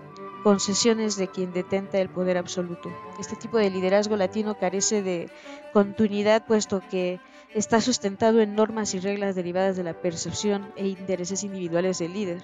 concesiones 0.49 1.17
de 1.17 1.29
quien 1.29 1.53
detenta 1.53 1.99
el 1.99 2.09
poder 2.09 2.39
absoluto. 2.39 2.91
Este 3.21 3.37
tipo 3.37 3.59
de 3.59 3.69
liderazgo 3.69 4.17
latino 4.17 4.59
carece 4.59 5.03
de 5.03 5.29
continuidad 5.75 6.47
puesto 6.47 6.81
que 6.91 7.21
está 7.53 7.83
sustentado 7.83 8.41
en 8.41 8.55
normas 8.55 8.95
y 8.95 8.99
reglas 8.99 9.35
derivadas 9.35 9.77
de 9.77 9.83
la 9.83 10.01
percepción 10.01 10.73
e 10.75 10.89
intereses 10.89 11.45
individuales 11.45 11.99
del 11.99 12.15
líder. 12.15 12.41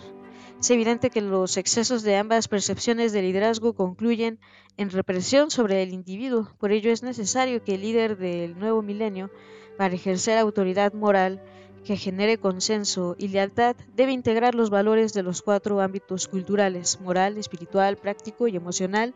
Es 0.60 0.70
evidente 0.70 1.08
que 1.08 1.22
los 1.22 1.56
excesos 1.56 2.02
de 2.02 2.16
ambas 2.16 2.46
percepciones 2.46 3.12
de 3.12 3.22
liderazgo 3.22 3.72
concluyen 3.72 4.38
en 4.76 4.90
represión 4.90 5.50
sobre 5.50 5.82
el 5.82 5.94
individuo. 5.94 6.50
Por 6.58 6.72
ello 6.72 6.92
es 6.92 7.02
necesario 7.02 7.64
que 7.64 7.76
el 7.76 7.80
líder 7.80 8.18
del 8.18 8.58
nuevo 8.58 8.82
milenio, 8.82 9.30
para 9.78 9.94
ejercer 9.94 10.36
autoridad 10.36 10.92
moral, 10.92 11.42
que 11.84 11.96
genere 11.96 12.38
consenso 12.38 13.14
y 13.18 13.28
lealtad 13.28 13.76
debe 13.94 14.12
integrar 14.12 14.54
los 14.54 14.70
valores 14.70 15.12
de 15.12 15.22
los 15.22 15.42
cuatro 15.42 15.80
ámbitos 15.80 16.28
culturales, 16.28 17.00
moral, 17.00 17.36
espiritual, 17.36 17.96
práctico 17.96 18.48
y 18.48 18.56
emocional, 18.56 19.14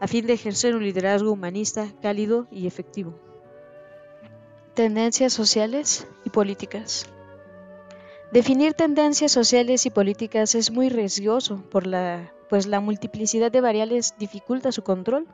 a 0.00 0.06
fin 0.06 0.26
de 0.26 0.34
ejercer 0.34 0.74
un 0.74 0.84
liderazgo 0.84 1.32
humanista, 1.32 1.92
cálido 2.00 2.46
y 2.50 2.66
efectivo. 2.66 3.14
Tendencias 4.74 5.32
sociales 5.32 6.06
y 6.24 6.30
políticas. 6.30 7.06
Definir 8.32 8.74
tendencias 8.74 9.30
sociales 9.30 9.86
y 9.86 9.90
políticas 9.90 10.54
es 10.54 10.72
muy 10.72 10.88
riesgoso 10.88 11.62
por 11.70 11.86
la, 11.86 12.32
pues 12.48 12.66
la 12.66 12.80
multiplicidad 12.80 13.52
de 13.52 13.60
variables 13.60 14.14
dificulta 14.18 14.72
su 14.72 14.82
control. 14.82 15.28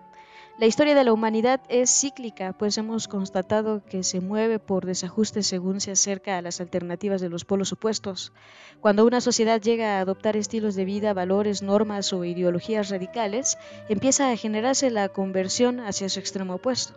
La 0.61 0.67
historia 0.67 0.95
de 0.95 1.05
la 1.05 1.15
humanidad 1.15 1.63
es 1.71 1.89
cíclica, 1.89 2.53
pues 2.53 2.77
hemos 2.77 3.09
constatado 3.09 3.83
que 3.83 4.03
se 4.03 4.21
mueve 4.21 4.59
por 4.59 4.85
desajustes 4.85 5.47
según 5.47 5.81
se 5.81 5.93
acerca 5.93 6.37
a 6.37 6.43
las 6.43 6.61
alternativas 6.61 7.23
de 7.23 7.31
los 7.31 7.47
polos 7.47 7.73
opuestos. 7.73 8.35
Cuando 8.83 9.07
una 9.07 9.23
sociedad 9.23 9.59
llega 9.59 9.97
a 9.97 10.01
adoptar 10.01 10.37
estilos 10.37 10.75
de 10.75 10.85
vida, 10.85 11.15
valores, 11.15 11.63
normas 11.63 12.13
o 12.13 12.27
ideologías 12.27 12.91
radicales, 12.91 13.57
empieza 13.89 14.31
a 14.31 14.37
generarse 14.37 14.91
la 14.91 15.09
conversión 15.09 15.81
hacia 15.81 16.11
su 16.11 16.21
extremo 16.21 16.57
opuesto. 16.57 16.93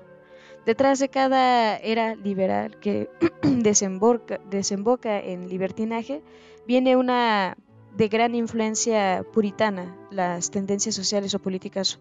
Detrás 0.66 1.00
de 1.00 1.08
cada 1.08 1.78
era 1.78 2.16
liberal 2.16 2.82
que 2.82 3.10
desemboca, 3.44 5.20
en 5.22 5.48
libertinaje, 5.48 6.22
viene 6.68 6.98
una 6.98 7.56
de 7.96 8.10
gran 8.10 8.36
influencia 8.36 9.24
puritana, 9.32 9.96
las 10.12 10.52
tendencias 10.52 10.96
sociales 10.96 11.34
o 11.34 11.40
políticas 11.40 12.00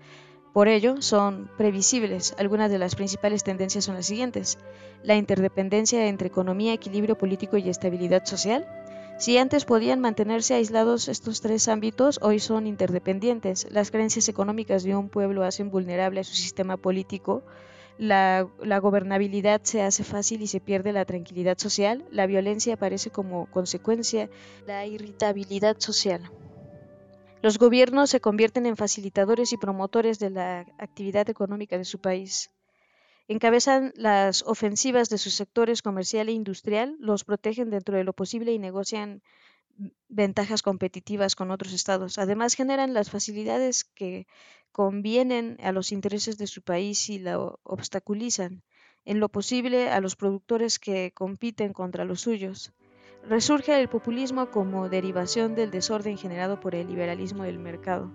por 0.53 0.69
ello, 0.69 1.01
son 1.01 1.51
previsibles. 1.57 2.35
Algunas 2.39 2.71
de 2.71 2.79
las 2.79 2.95
principales 2.95 3.45
tendencias 3.45 3.85
son 3.85 3.95
las 3.95 4.07
siguientes. 4.07 4.59
La 5.03 5.17
interdependencia 5.17 6.07
entre 6.07 6.29
economía, 6.29 6.73
equilibrio 6.73 7.17
político 7.17 7.57
y 7.57 7.69
estabilidad 7.69 8.25
social. 8.25 8.67
Si 9.19 9.39
antes 9.39 9.65
podían 9.65 10.01
mantenerse 10.01 10.55
aislados 10.55 11.09
estos 11.09 11.41
tres 11.41 11.69
ámbitos, 11.69 12.19
hoy 12.23 12.39
son 12.39 12.67
interdependientes. 12.67 13.67
Las 13.71 13.91
creencias 13.91 14.29
económicas 14.29 14.83
de 14.83 14.97
un 14.97 15.09
pueblo 15.09 15.45
hacen 15.45 15.71
vulnerable 15.71 16.21
a 16.21 16.25
su 16.25 16.35
sistema 16.35 16.77
político 16.77 17.43
la, 17.99 18.49
gobernabilidad 18.81 19.61
se 19.63 19.83
hace 19.83 20.05
fácil 20.05 20.43
y 20.43 20.47
se 20.47 20.61
pierde 20.61 20.93
la 20.93 21.05
tranquilidad 21.05 21.59
social, 21.59 22.05
la 22.11 22.27
violencia 22.27 22.75
aparece 22.75 23.11
como 23.11 23.47
consecuencia, 23.47 24.29
la 24.67 24.87
irritabilidad 24.87 25.77
social. 25.79 26.31
Los 27.43 27.59
gobiernos 27.59 28.11
se 28.11 28.21
convierten 28.21 28.67
en 28.67 28.77
facilitadores 28.77 29.53
y 29.53 29.57
promotores 29.57 30.21
de 30.21 30.31
la 30.31 30.61
actividad 30.79 31.29
económica 31.29 31.77
de 31.77 31.85
su 31.85 32.01
país. 32.01 32.51
Encabezan 33.27 33.93
las 33.97 34.43
ofensivas 34.43 35.09
de 35.09 35.19
sus 35.19 35.35
sectores 35.35 35.83
comercial 35.83 36.29
e 36.29 36.33
industrial, 36.33 36.97
los 37.01 37.25
protegen 37.25 37.69
dentro 37.69 37.97
de 37.97 38.05
lo 38.05 38.13
posible 38.13 38.53
y 38.53 38.61
negocian 38.61 39.23
ventajas 40.09 40.63
competitivas 40.63 41.35
con 41.35 41.51
otros 41.51 41.73
estados. 41.73 42.19
Además, 42.19 42.55
generan 42.55 42.95
las 42.95 43.11
facilidades 43.11 43.83
que 43.83 44.29
convienen 44.71 45.59
a 45.65 45.73
los 45.73 45.91
intereses 45.91 46.39
de 46.39 46.47
su 46.47 46.63
país 46.63 47.11
y 47.11 47.19
lo 47.19 47.59
obstaculizan, 47.65 48.63
en 49.05 49.19
lo 49.19 49.29
posible, 49.29 49.91
a 49.91 50.01
los 50.01 50.15
productores 50.15 50.79
que 50.79 51.11
compiten 51.13 51.73
contra 51.73 52.05
los 52.05 52.21
suyos. 52.21 52.73
Resurge 53.29 53.81
el 53.81 53.89
populismo 53.89 54.51
como 54.51 54.89
derivación 54.89 55.55
del 55.55 55.71
desorden 55.71 56.19
generado 56.19 56.59
por 56.59 56.75
el 56.75 56.89
liberalismo 56.89 57.45
del 57.45 57.59
mercado. 57.59 58.11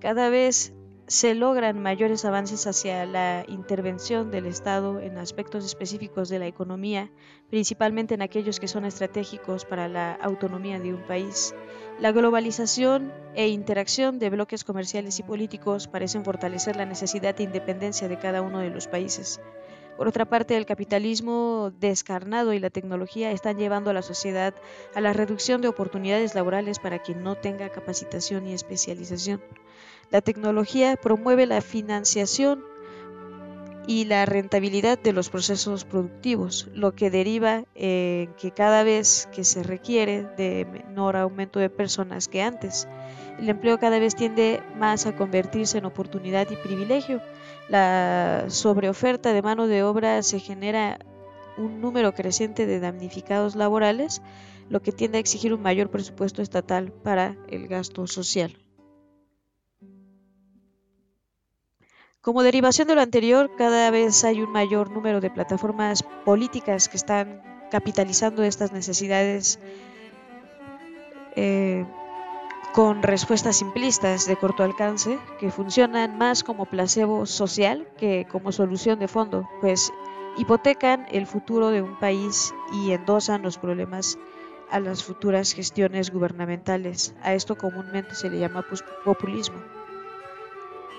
Cada 0.00 0.30
vez 0.30 0.72
se 1.06 1.34
logran 1.34 1.82
mayores 1.82 2.24
avances 2.24 2.66
hacia 2.66 3.04
la 3.04 3.44
intervención 3.46 4.30
del 4.30 4.46
Estado 4.46 5.00
en 5.00 5.18
aspectos 5.18 5.64
específicos 5.64 6.30
de 6.30 6.38
la 6.38 6.46
economía, 6.46 7.10
principalmente 7.50 8.14
en 8.14 8.22
aquellos 8.22 8.58
que 8.58 8.68
son 8.68 8.84
estratégicos 8.86 9.66
para 9.66 9.86
la 9.86 10.14
autonomía 10.14 10.78
de 10.78 10.94
un 10.94 11.02
país. 11.02 11.54
La 11.98 12.12
globalización 12.12 13.12
e 13.34 13.48
interacción 13.48 14.18
de 14.18 14.30
bloques 14.30 14.64
comerciales 14.64 15.18
y 15.18 15.22
políticos 15.24 15.88
parecen 15.88 16.24
fortalecer 16.24 16.76
la 16.76 16.86
necesidad 16.86 17.34
de 17.34 17.44
independencia 17.44 18.08
de 18.08 18.18
cada 18.18 18.40
uno 18.40 18.60
de 18.60 18.70
los 18.70 18.86
países. 18.86 19.40
Por 19.98 20.06
otra 20.06 20.26
parte, 20.26 20.56
el 20.56 20.64
capitalismo 20.64 21.72
descarnado 21.80 22.52
y 22.52 22.60
la 22.60 22.70
tecnología 22.70 23.32
están 23.32 23.58
llevando 23.58 23.90
a 23.90 23.92
la 23.92 24.02
sociedad 24.02 24.54
a 24.94 25.00
la 25.00 25.12
reducción 25.12 25.60
de 25.60 25.66
oportunidades 25.66 26.36
laborales 26.36 26.78
para 26.78 27.00
quien 27.00 27.24
no 27.24 27.34
tenga 27.34 27.68
capacitación 27.70 28.46
y 28.46 28.52
especialización. 28.52 29.42
La 30.12 30.20
tecnología 30.20 30.96
promueve 30.96 31.46
la 31.46 31.60
financiación 31.60 32.62
y 33.88 34.04
la 34.04 34.24
rentabilidad 34.24 35.00
de 35.00 35.12
los 35.12 35.30
procesos 35.30 35.84
productivos, 35.84 36.68
lo 36.74 36.92
que 36.92 37.10
deriva 37.10 37.64
en 37.74 38.32
que 38.34 38.52
cada 38.52 38.84
vez 38.84 39.28
que 39.32 39.42
se 39.42 39.64
requiere 39.64 40.28
de 40.36 40.64
menor 40.70 41.16
aumento 41.16 41.58
de 41.58 41.70
personas 41.70 42.28
que 42.28 42.40
antes. 42.40 42.86
El 43.40 43.48
empleo 43.48 43.78
cada 43.78 43.98
vez 43.98 44.14
tiende 44.14 44.62
más 44.76 45.06
a 45.06 45.16
convertirse 45.16 45.78
en 45.78 45.86
oportunidad 45.86 46.48
y 46.50 46.56
privilegio. 46.56 47.20
La 47.68 48.46
sobreoferta 48.48 49.32
de 49.32 49.42
mano 49.42 49.66
de 49.66 49.82
obra 49.82 50.22
se 50.22 50.40
genera 50.40 50.98
un 51.58 51.80
número 51.80 52.14
creciente 52.14 52.64
de 52.64 52.80
damnificados 52.80 53.56
laborales, 53.56 54.22
lo 54.70 54.80
que 54.80 54.92
tiende 54.92 55.18
a 55.18 55.20
exigir 55.20 55.52
un 55.52 55.62
mayor 55.62 55.90
presupuesto 55.90 56.40
estatal 56.40 56.92
para 56.92 57.36
el 57.48 57.68
gasto 57.68 58.06
social. 58.06 58.56
Como 62.20 62.42
derivación 62.42 62.88
de 62.88 62.94
lo 62.94 63.00
anterior, 63.00 63.50
cada 63.56 63.90
vez 63.90 64.24
hay 64.24 64.42
un 64.42 64.50
mayor 64.50 64.90
número 64.90 65.20
de 65.20 65.30
plataformas 65.30 66.02
políticas 66.24 66.88
que 66.88 66.96
están 66.96 67.42
capitalizando 67.70 68.42
estas 68.42 68.72
necesidades 68.72 69.58
eh, 71.36 71.86
con 72.72 73.02
respuestas 73.02 73.56
simplistas 73.56 74.26
de 74.26 74.36
corto 74.36 74.62
alcance 74.62 75.18
que 75.40 75.50
funcionan 75.50 76.18
más 76.18 76.44
como 76.44 76.66
placebo 76.66 77.26
social 77.26 77.88
que 77.96 78.26
como 78.30 78.52
solución 78.52 78.98
de 78.98 79.08
fondo, 79.08 79.48
pues 79.60 79.92
hipotecan 80.36 81.06
el 81.10 81.26
futuro 81.26 81.70
de 81.70 81.82
un 81.82 81.98
país 81.98 82.54
y 82.72 82.92
endosan 82.92 83.42
los 83.42 83.58
problemas 83.58 84.18
a 84.70 84.80
las 84.80 85.02
futuras 85.02 85.52
gestiones 85.52 86.10
gubernamentales. 86.12 87.14
A 87.22 87.34
esto 87.34 87.56
comúnmente 87.56 88.14
se 88.14 88.30
le 88.30 88.38
llama 88.38 88.64
populismo. 89.04 89.58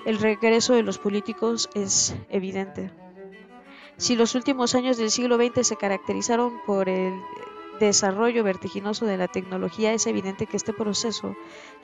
El 0.04 0.18
regreso 0.18 0.74
de 0.74 0.82
los 0.82 0.98
políticos 0.98 1.68
es 1.74 2.14
evidente. 2.28 2.90
Si 3.96 4.16
los 4.16 4.34
últimos 4.34 4.74
años 4.74 4.96
del 4.96 5.10
siglo 5.10 5.36
XX 5.36 5.66
se 5.66 5.76
caracterizaron 5.76 6.60
por 6.66 6.88
el 6.88 7.12
desarrollo 7.86 8.44
vertiginoso 8.44 9.06
de 9.06 9.16
la 9.16 9.28
tecnología, 9.28 9.92
es 9.92 10.06
evidente 10.06 10.46
que 10.46 10.56
este 10.56 10.72
proceso 10.72 11.34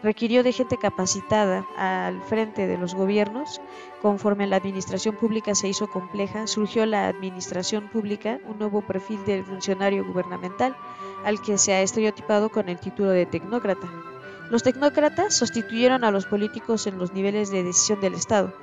requirió 0.03 0.43
de 0.43 0.53
gente 0.53 0.77
capacitada 0.77 1.67
al 1.77 2.23
frente 2.23 2.67
de 2.67 2.79
los 2.79 2.95
gobiernos. 2.95 3.61
Conforme 4.01 4.47
la 4.47 4.57
administración 4.57 5.17
pública 5.17 5.55
se 5.55 5.69
hizo 5.69 5.89
compleja, 5.89 6.47
surgió 6.47 6.87
la 6.87 7.09
administración 7.09 7.89
pública, 7.89 8.39
un 8.47 8.59
nuevo 8.59 8.83
perfil 8.83 9.25
del 9.25 9.45
funcionario 9.45 10.05
gubernamental, 10.05 10.77
al 11.25 11.41
que 11.41 11.59
se 11.59 11.73
ha 11.73 11.83
estereotipado 11.83 12.51
con 12.51 12.69
el 12.69 12.79
título 12.79 13.11
de 13.11 13.27
tecnócrata. 13.27 14.16
Los 14.49 14.63
tecnócratas 14.63 15.35
sustituyeron 15.35 16.05
a 16.05 16.13
los 16.13 16.27
políticos 16.27 16.87
en 16.87 16.99
los 16.99 17.13
niveles 17.13 17.51
de 17.51 17.65
decisión 17.65 18.01
del 18.01 18.15
Estado. 18.15 18.55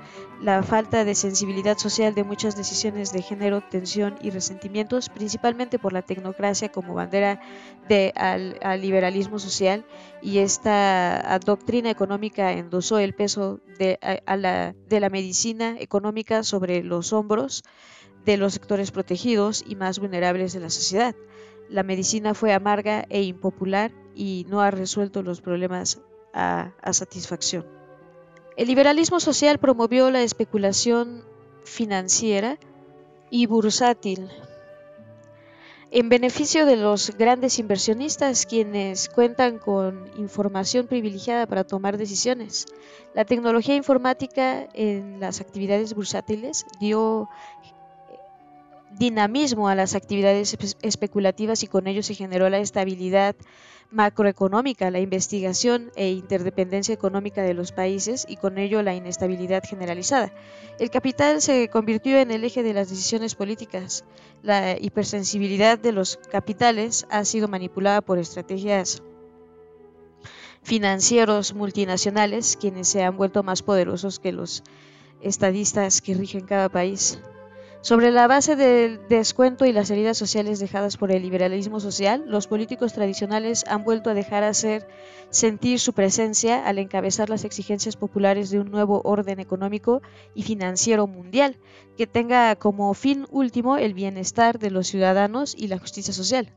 La 0.42 0.64
falta 0.64 1.04
de 1.04 1.14
sensibilidad 1.14 1.78
social 1.78 2.16
de 2.16 2.24
muchas 2.24 2.56
decisiones 2.56 3.12
de 3.12 3.22
género, 3.22 3.62
tensión 3.62 4.16
y 4.22 4.30
resentimientos, 4.30 5.10
principalmente 5.10 5.80
por 5.80 5.92
la 5.92 6.02
tecnocracia 6.02 6.72
como 6.72 6.94
bandera 6.94 7.42
de, 7.90 8.14
al, 8.16 8.82
liberalismo 8.82 9.40
social, 9.40 9.86
y 10.22 10.38
esta 10.38 11.38
doctrina 11.46 11.90
económica 11.90 12.54
endosó 12.54 13.00
el 13.00 13.14
peso 13.14 13.60
de, 13.78 14.00
la, 14.26 14.74
de 14.88 15.00
la 15.02 15.10
medicina 15.10 15.76
económica 15.80 16.44
sobre 16.44 16.82
los 16.82 17.12
hombros 17.12 17.64
de 18.24 18.38
los 18.38 18.54
sectores 18.54 18.92
protegidos 18.92 19.66
y 19.68 19.76
más 19.76 20.00
vulnerables 20.00 20.54
de 20.54 20.62
la 20.62 20.70
sociedad. 20.70 21.14
La 21.70 21.84
medicina 21.84 22.34
fue 22.34 22.54
amarga 22.54 23.06
e 23.10 23.24
impopular 23.24 23.92
y 24.16 24.46
no 24.50 24.62
ha 24.62 24.72
resuelto 24.72 25.24
los 25.24 25.42
problemas 25.42 26.02
a, 26.34 26.72
satisfacción. 26.92 27.66
El 28.58 28.68
liberalismo 28.68 29.20
social 29.20 29.60
promovió 29.60 30.12
la 30.12 30.22
especulación 30.22 31.24
financiera 31.64 32.58
y 33.30 33.48
bursátil 33.48 34.30
en 35.96 36.10
beneficio 36.10 36.66
de 36.66 36.76
los 36.76 37.16
grandes 37.18 37.60
inversionistas 37.60 38.48
quienes 38.48 39.10
cuentan 39.10 39.60
con 39.60 40.10
información 40.18 40.88
privilegiada 40.88 41.46
para 41.46 41.66
tomar 41.66 41.98
decisiones. 42.00 42.66
La 43.14 43.26
tecnología 43.26 43.76
informática 43.76 44.68
en 44.74 45.20
las 45.20 45.40
actividades 45.40 45.94
bursátiles 45.94 46.66
dio 46.80 47.30
dinamismo 48.98 49.68
a 49.68 49.76
las 49.76 49.96
actividades 49.96 50.58
especulativas 50.82 51.64
y 51.64 51.68
con 51.68 51.88
ello 51.88 52.04
se 52.04 52.16
generó 52.16 52.50
la 52.50 52.60
estabilidad 52.60 53.36
macroeconómica, 53.92 54.90
la 54.90 55.00
investigación 55.00 55.92
e 55.96 56.10
interdependencia 56.10 56.94
económica 56.94 57.44
de 57.44 57.54
los 57.54 57.72
países 57.72 58.26
y 58.28 58.38
con 58.38 58.58
ello 58.58 58.82
la 58.82 58.96
inestabilidad 58.96 59.64
generalizada. 59.64 60.34
El 60.80 60.90
capital 60.90 61.42
se 61.42 61.70
convirtió 61.70 62.18
en 62.18 62.32
el 62.32 62.44
eje 62.44 62.64
de 62.64 62.74
las 62.74 62.90
decisiones 62.90 63.36
políticas. 63.36 64.04
La 64.42 64.78
hipersensibilidad 64.80 65.78
de 65.78 65.92
los 65.92 66.18
capitales 66.32 67.06
ha 67.10 67.24
sido 67.24 67.48
manipulada 67.48 68.02
por 68.02 68.18
estrategias 68.18 69.04
financieros 70.64 71.54
multinacionales, 71.54 72.58
quienes 72.60 72.88
se 72.88 73.04
han 73.04 73.18
vuelto 73.18 73.44
más 73.44 73.62
poderosos 73.62 74.20
que 74.20 74.32
los 74.32 74.64
estadistas 75.22 76.02
que 76.02 76.16
rigen 76.16 76.46
cada 76.46 76.70
país. 76.70 77.20
Sobre 77.84 78.12
la 78.12 78.28
base 78.28 78.56
del 78.56 79.06
descuento 79.10 79.66
y 79.66 79.74
las 79.74 79.92
heridas 79.92 80.18
sociales 80.18 80.58
dejadas 80.60 80.96
por 80.96 81.12
el 81.12 81.22
liberalismo 81.22 81.82
social, 81.82 82.24
los 82.28 82.48
políticos 82.48 82.94
tradicionales 82.94 83.66
han 83.68 83.84
vuelto 83.84 84.10
a 84.10 84.14
dejar 84.14 84.46
hacer 84.46 84.88
sentir 85.32 85.82
su 85.82 85.92
presencia 85.92 86.66
al 86.66 86.80
encabezar 86.80 87.30
las 87.30 87.44
exigencias 87.44 87.98
populares 87.98 88.50
de 88.52 88.62
un 88.62 88.72
nuevo 88.72 89.02
orden 89.04 89.42
económico 89.42 90.02
y 90.34 90.44
financiero 90.44 91.08
mundial 91.08 91.58
que 91.98 92.08
tenga 92.08 92.56
como 92.56 92.94
fin 92.94 93.26
último 93.32 93.76
el 93.76 93.94
bienestar 93.94 94.60
de 94.60 94.72
los 94.72 94.88
ciudadanos 94.88 95.54
y 95.54 95.68
la 95.68 95.78
justicia 95.78 96.14
social. 96.14 96.54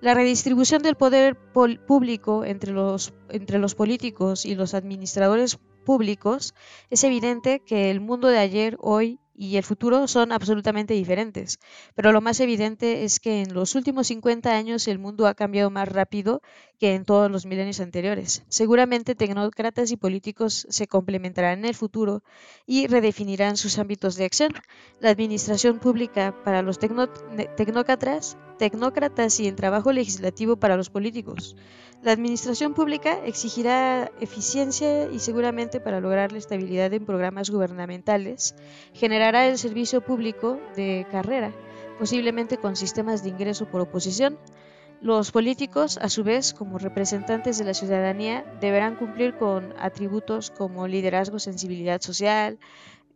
La 0.00 0.14
redistribución 0.14 0.82
del 0.84 0.94
poder 0.94 1.36
público 1.36 2.44
entre 2.44 2.70
los, 2.70 3.12
entre 3.28 3.58
los 3.58 3.74
políticos 3.74 4.46
y 4.46 4.54
los 4.54 4.74
administradores 4.74 5.58
públicos, 5.84 6.54
es 6.90 7.02
evidente 7.02 7.58
que 7.58 7.90
el 7.90 8.00
mundo 8.00 8.28
de 8.28 8.38
ayer, 8.38 8.76
hoy 8.80 9.18
y 9.34 9.56
el 9.56 9.64
futuro 9.64 10.06
son 10.06 10.32
absolutamente 10.32 10.94
diferentes. 10.94 11.58
Pero 11.94 12.12
lo 12.12 12.20
más 12.20 12.40
evidente 12.40 13.04
es 13.04 13.20
que 13.20 13.42
en 13.42 13.52
los 13.52 13.74
últimos 13.74 14.06
50 14.06 14.50
años 14.54 14.86
el 14.88 14.98
mundo 14.98 15.26
ha 15.26 15.34
cambiado 15.34 15.70
más 15.70 15.88
rápido 15.88 16.40
que 16.78 16.94
en 16.94 17.04
todos 17.04 17.30
los 17.30 17.46
milenios 17.46 17.80
anteriores. 17.80 18.44
Seguramente 18.48 19.14
tecnócratas 19.14 19.90
y 19.90 19.96
políticos 19.96 20.66
se 20.68 20.86
complementarán 20.86 21.60
en 21.60 21.64
el 21.66 21.74
futuro 21.74 22.22
y 22.66 22.86
redefinirán 22.86 23.56
sus 23.56 23.78
ámbitos 23.78 24.16
de 24.16 24.24
acción. 24.24 24.52
La 25.00 25.10
administración 25.10 25.78
pública 25.78 26.34
para 26.44 26.62
los 26.62 26.78
tecnócratas, 26.78 28.36
tecnócratas 28.58 29.40
y 29.40 29.48
el 29.48 29.56
trabajo 29.56 29.92
legislativo 29.92 30.56
para 30.56 30.76
los 30.76 30.90
políticos. 30.90 31.56
La 32.04 32.12
administración 32.12 32.74
pública 32.74 33.24
exigirá 33.24 34.12
eficiencia 34.20 35.10
y 35.10 35.20
seguramente 35.20 35.80
para 35.80 36.00
lograr 36.00 36.32
la 36.32 36.38
estabilidad 36.38 36.92
en 36.92 37.06
programas 37.06 37.48
gubernamentales, 37.48 38.54
generará 38.92 39.46
el 39.46 39.56
servicio 39.56 40.02
público 40.02 40.60
de 40.76 41.06
carrera, 41.10 41.50
posiblemente 41.98 42.58
con 42.58 42.76
sistemas 42.76 43.22
de 43.22 43.30
ingreso 43.30 43.64
por 43.70 43.80
oposición. 43.80 44.38
Los 45.00 45.30
políticos, 45.30 45.96
a 45.96 46.10
su 46.10 46.24
vez, 46.24 46.52
como 46.52 46.76
representantes 46.76 47.56
de 47.56 47.64
la 47.64 47.72
ciudadanía, 47.72 48.44
deberán 48.60 48.96
cumplir 48.96 49.38
con 49.38 49.72
atributos 49.78 50.50
como 50.50 50.86
liderazgo, 50.86 51.38
sensibilidad 51.38 52.02
social, 52.02 52.58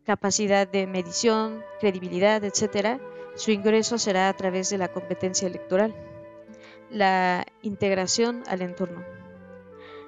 capacidad 0.07 0.67
de 0.67 0.87
medición, 0.87 1.63
credibilidad, 1.79 2.43
etc. 2.43 2.99
Su 3.37 3.51
ingreso 3.51 3.99
será 3.99 4.31
a 4.31 4.33
través 4.33 4.71
de 4.71 4.79
la 4.79 4.89
competencia 4.89 5.47
electoral 5.47 5.95
la 6.91 7.47
integración 7.63 8.43
al 8.47 8.63
entorno. 8.63 9.03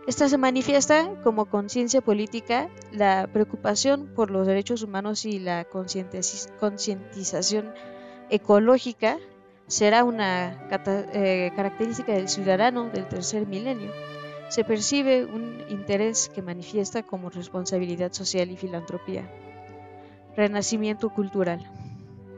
Esta 0.06 0.28
se 0.28 0.38
manifiesta 0.38 1.10
como 1.22 1.44
conciencia 1.44 2.00
política, 2.00 2.68
la 2.90 3.28
preocupación 3.32 4.06
por 4.14 4.30
los 4.30 4.46
derechos 4.46 4.82
humanos 4.82 5.24
y 5.24 5.38
la 5.38 5.66
concientización 5.66 7.72
ecológica 8.30 9.18
será 9.66 10.02
una 10.02 10.68
eh, 11.12 11.52
característica 11.54 12.12
del 12.12 12.28
ciudadano 12.28 12.88
del 12.88 13.08
tercer 13.08 13.46
milenio. 13.46 13.92
Se 14.48 14.64
percibe 14.64 15.26
un 15.26 15.62
interés 15.68 16.28
que 16.28 16.42
manifiesta 16.42 17.04
como 17.04 17.30
responsabilidad 17.30 18.12
social 18.12 18.50
y 18.50 18.56
filantropía. 18.56 19.30
Renacimiento 20.36 21.10
cultural. 21.10 21.60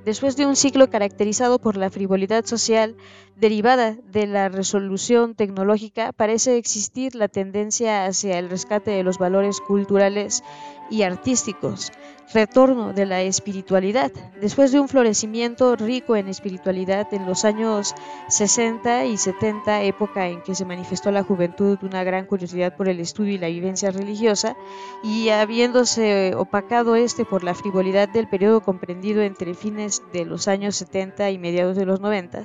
Después 0.05 0.37
de 0.37 0.47
un 0.47 0.57
ciclo 0.57 0.91
caracterizado 0.91 1.61
por 1.61 1.77
la 1.77 1.88
frivolidad 1.88 2.45
social 2.45 2.97
derivada 3.37 3.97
de 4.11 4.27
la 4.27 4.49
resolución 4.49 5.37
tecnológica, 5.37 6.12
parece 6.12 6.57
existir 6.57 7.15
la 7.15 7.29
tendencia 7.29 8.07
hacia 8.07 8.41
el 8.41 8.51
rescate 8.51 8.91
de 8.91 9.05
los 9.05 9.19
valores 9.19 9.61
culturales 9.61 10.43
y 10.90 11.03
artísticos, 11.03 11.92
retorno 12.33 12.92
de 12.92 13.07
la 13.07 13.23
espiritualidad. 13.23 14.11
Después 14.40 14.73
de 14.73 14.81
un 14.81 14.88
florecimiento 14.88 15.77
rico 15.77 16.16
en 16.16 16.29
espiritualidad 16.29 17.12
en 17.12 17.27
los 17.27 17.45
años 17.45 17.95
60 18.29 19.07
y 19.07 19.16
70, 19.16 19.83
época 19.83 20.29
en 20.29 20.42
que 20.42 20.55
se 20.55 20.64
manifestó 20.64 21.11
la 21.11 21.25
juventud 21.25 21.79
una 21.83 22.05
gran 22.05 22.27
curiosidad 22.27 22.77
por 22.77 22.88
el 22.88 23.01
estudio 23.01 23.35
y 23.35 23.38
la 23.38 23.49
vivencia 23.49 23.90
religiosa, 23.90 24.57
y 25.03 25.29
habiéndose 25.29 26.35
opacado 26.37 26.97
este 26.97 27.25
por 27.25 27.45
la 27.45 27.55
frivolidad 27.55 28.09
del 28.09 28.29
periodo 28.29 28.62
comprendido 28.62 29.23
entre 29.23 29.55
fines 29.55 30.03
de 30.12 30.25
los 30.25 30.49
años 30.49 30.77
70 30.77 31.31
y 31.31 31.38
mediados 31.38 31.77
de 31.77 31.87
los 31.87 32.01
90, 32.01 32.42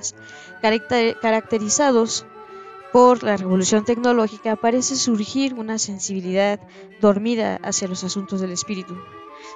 caracterizados 1.20 2.26
por 2.92 3.22
la 3.22 3.36
revolución 3.36 3.84
tecnológica, 3.84 4.56
parece 4.56 4.96
surgir 4.96 5.54
una 5.54 5.78
sensibilidad 5.78 6.60
dormida 7.00 7.56
hacia 7.62 7.88
los 7.88 8.04
asuntos 8.04 8.40
del 8.40 8.52
espíritu. 8.52 8.96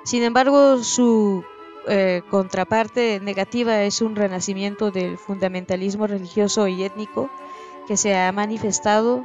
Sin 0.05 0.23
embargo, 0.23 0.79
su 0.83 1.45
eh, 1.88 2.23
contraparte 2.31 3.21
negativa 3.21 3.83
es 3.83 4.03
un 4.03 4.16
renacimiento 4.16 4.90
del 4.90 5.18
fundamentalismo 5.18 6.07
religioso 6.07 6.68
y 6.68 6.85
étnico 6.85 7.31
que 7.88 7.97
se 7.97 8.16
ha 8.16 8.31
manifestado 8.33 9.25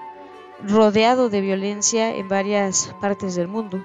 rodeado 0.63 1.30
de 1.30 1.41
violencia 1.41 2.15
en 2.15 2.28
varias 2.28 2.96
partes 3.00 3.36
del 3.36 3.48
mundo. 3.48 3.84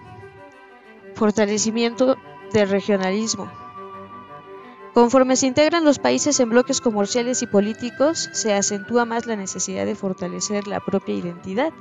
Fortalecimiento 1.15 2.17
del 2.53 2.71
regionalismo. 2.71 3.62
Conforme 4.95 5.37
se 5.37 5.47
integran 5.47 5.85
los 5.85 5.99
países 5.99 6.39
en 6.41 6.51
bloques 6.51 6.81
comerciales 6.81 7.43
y 7.43 7.47
políticos, 7.47 8.29
se 8.33 8.53
acentúa 8.53 9.05
más 9.05 9.27
la 9.27 9.37
necesidad 9.37 9.87
de 9.87 9.95
fortalecer 9.95 10.67
la 10.67 10.81
propia 10.81 11.15
identidad 11.15 11.73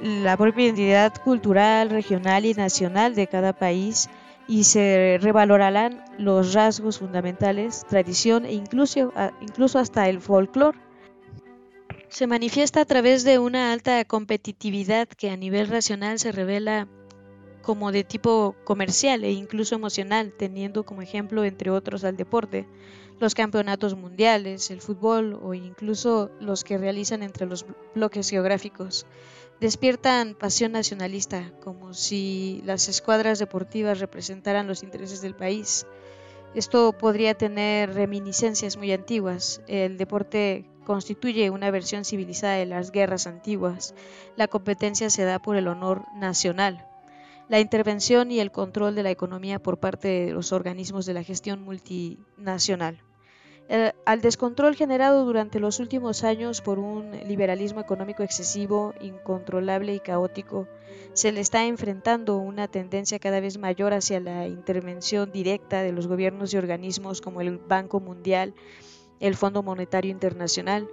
la 0.00 0.36
propia 0.36 0.66
identidad 0.66 1.14
cultural, 1.22 1.90
regional 1.90 2.44
y 2.44 2.54
nacional 2.54 3.14
de 3.14 3.26
cada 3.26 3.52
país 3.52 4.08
y 4.48 4.64
se 4.64 5.18
revalorarán 5.20 6.04
los 6.18 6.52
rasgos 6.52 6.98
fundamentales, 6.98 7.84
tradición 7.88 8.44
e 8.44 8.52
incluso, 8.52 9.12
incluso 9.40 9.78
hasta 9.78 10.08
el 10.08 10.20
folclore. 10.20 10.78
Se 12.08 12.26
manifiesta 12.26 12.82
a 12.82 12.84
través 12.84 13.24
de 13.24 13.38
una 13.38 13.72
alta 13.72 14.04
competitividad 14.04 15.08
que 15.08 15.30
a 15.30 15.36
nivel 15.36 15.68
racional 15.68 16.18
se 16.18 16.30
revela 16.30 16.86
como 17.66 17.90
de 17.90 18.04
tipo 18.04 18.54
comercial 18.62 19.24
e 19.24 19.32
incluso 19.32 19.74
emocional, 19.74 20.32
teniendo 20.38 20.84
como 20.84 21.02
ejemplo, 21.02 21.44
entre 21.44 21.70
otros, 21.70 22.04
al 22.04 22.16
deporte, 22.16 22.64
los 23.18 23.34
campeonatos 23.34 23.96
mundiales, 23.96 24.70
el 24.70 24.80
fútbol 24.80 25.36
o 25.42 25.52
incluso 25.52 26.30
los 26.38 26.62
que 26.62 26.78
realizan 26.78 27.24
entre 27.24 27.44
los 27.44 27.66
bloques 27.92 28.30
geográficos 28.30 29.04
despiertan 29.58 30.36
pasión 30.36 30.72
nacionalista, 30.72 31.50
como 31.64 31.92
si 31.92 32.62
las 32.64 32.88
escuadras 32.88 33.40
deportivas 33.40 33.98
representaran 33.98 34.68
los 34.68 34.84
intereses 34.84 35.20
del 35.20 35.34
país. 35.34 35.86
Esto 36.54 36.92
podría 36.92 37.34
tener 37.34 37.94
reminiscencias 37.94 38.76
muy 38.76 38.92
antiguas. 38.92 39.60
El 39.66 39.96
deporte 39.96 40.66
constituye 40.84 41.50
una 41.50 41.72
versión 41.72 42.04
civilizada 42.04 42.54
de 42.54 42.66
las 42.66 42.92
guerras 42.92 43.26
antiguas. 43.26 43.92
La 44.36 44.46
competencia 44.46 45.10
se 45.10 45.24
da 45.24 45.40
por 45.40 45.56
el 45.56 45.66
honor 45.66 46.04
nacional. 46.14 46.86
La 47.48 47.60
intervención 47.60 48.32
y 48.32 48.40
el 48.40 48.50
control 48.50 48.94
de 48.94 49.04
la 49.04 49.10
economía 49.10 49.60
por 49.60 49.78
parte 49.78 50.08
de 50.08 50.32
los 50.32 50.52
organismos 50.52 51.06
de 51.06 51.14
la 51.14 51.22
gestión 51.22 51.62
multinacional. 51.62 53.00
Al 54.04 54.20
descontrol 54.20 54.76
generado 54.76 55.24
durante 55.24 55.58
los 55.58 55.80
últimos 55.80 56.22
años 56.22 56.60
por 56.60 56.78
un 56.78 57.10
liberalismo 57.26 57.80
económico 57.80 58.22
excesivo, 58.22 58.94
incontrolable 59.00 59.94
y 59.94 60.00
caótico, 60.00 60.68
se 61.14 61.32
le 61.32 61.40
está 61.40 61.64
enfrentando 61.64 62.36
una 62.36 62.68
tendencia 62.68 63.18
cada 63.18 63.40
vez 63.40 63.58
mayor 63.58 63.92
hacia 63.92 64.20
la 64.20 64.46
intervención 64.46 65.32
directa 65.32 65.82
de 65.82 65.92
los 65.92 66.06
gobiernos 66.06 66.52
y 66.52 66.58
organismos 66.58 67.20
como 67.20 67.40
el 67.40 67.58
Banco 67.58 67.98
Mundial, 68.00 68.54
el 69.18 69.34
Fondo 69.34 69.62
Monetario 69.62 70.10
Internacional. 70.10 70.88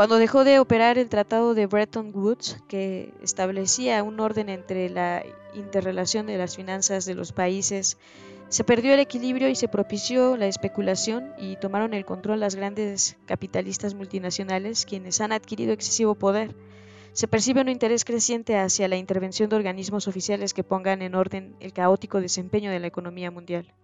Cuando 0.00 0.16
dejó 0.16 0.44
de 0.44 0.60
operar 0.60 0.96
el 0.96 1.10
Tratado 1.10 1.52
de 1.52 1.66
Bretton 1.66 2.10
Woods, 2.14 2.56
que 2.68 3.12
establecía 3.20 4.02
un 4.02 4.18
orden 4.18 4.48
entre 4.48 4.88
la 4.88 5.22
interrelación 5.52 6.24
de 6.24 6.38
las 6.38 6.56
finanzas 6.56 7.04
de 7.04 7.14
los 7.14 7.32
países, 7.32 7.98
se 8.48 8.64
perdió 8.64 8.94
el 8.94 9.00
equilibrio 9.00 9.50
y 9.50 9.54
se 9.54 9.68
propició 9.68 10.38
la 10.38 10.46
especulación 10.46 11.34
y 11.36 11.56
tomaron 11.56 11.92
el 11.92 12.06
control 12.06 12.40
las 12.40 12.54
grandes 12.54 13.18
capitalistas 13.26 13.92
multinacionales, 13.92 14.86
quienes 14.86 15.20
han 15.20 15.32
adquirido 15.32 15.74
excesivo 15.74 16.14
poder. 16.14 16.56
Se 17.12 17.28
percibe 17.28 17.60
un 17.60 17.68
interés 17.68 18.06
creciente 18.06 18.56
hacia 18.56 18.88
la 18.88 18.96
intervención 18.96 19.50
de 19.50 19.56
organismos 19.56 20.08
oficiales 20.08 20.54
que 20.54 20.64
pongan 20.64 21.02
en 21.02 21.14
orden 21.14 21.56
el 21.60 21.74
caótico 21.74 22.22
desempeño 22.22 22.70
de 22.70 22.80
la 22.80 22.86
economía 22.86 23.30
mundial. 23.30 23.74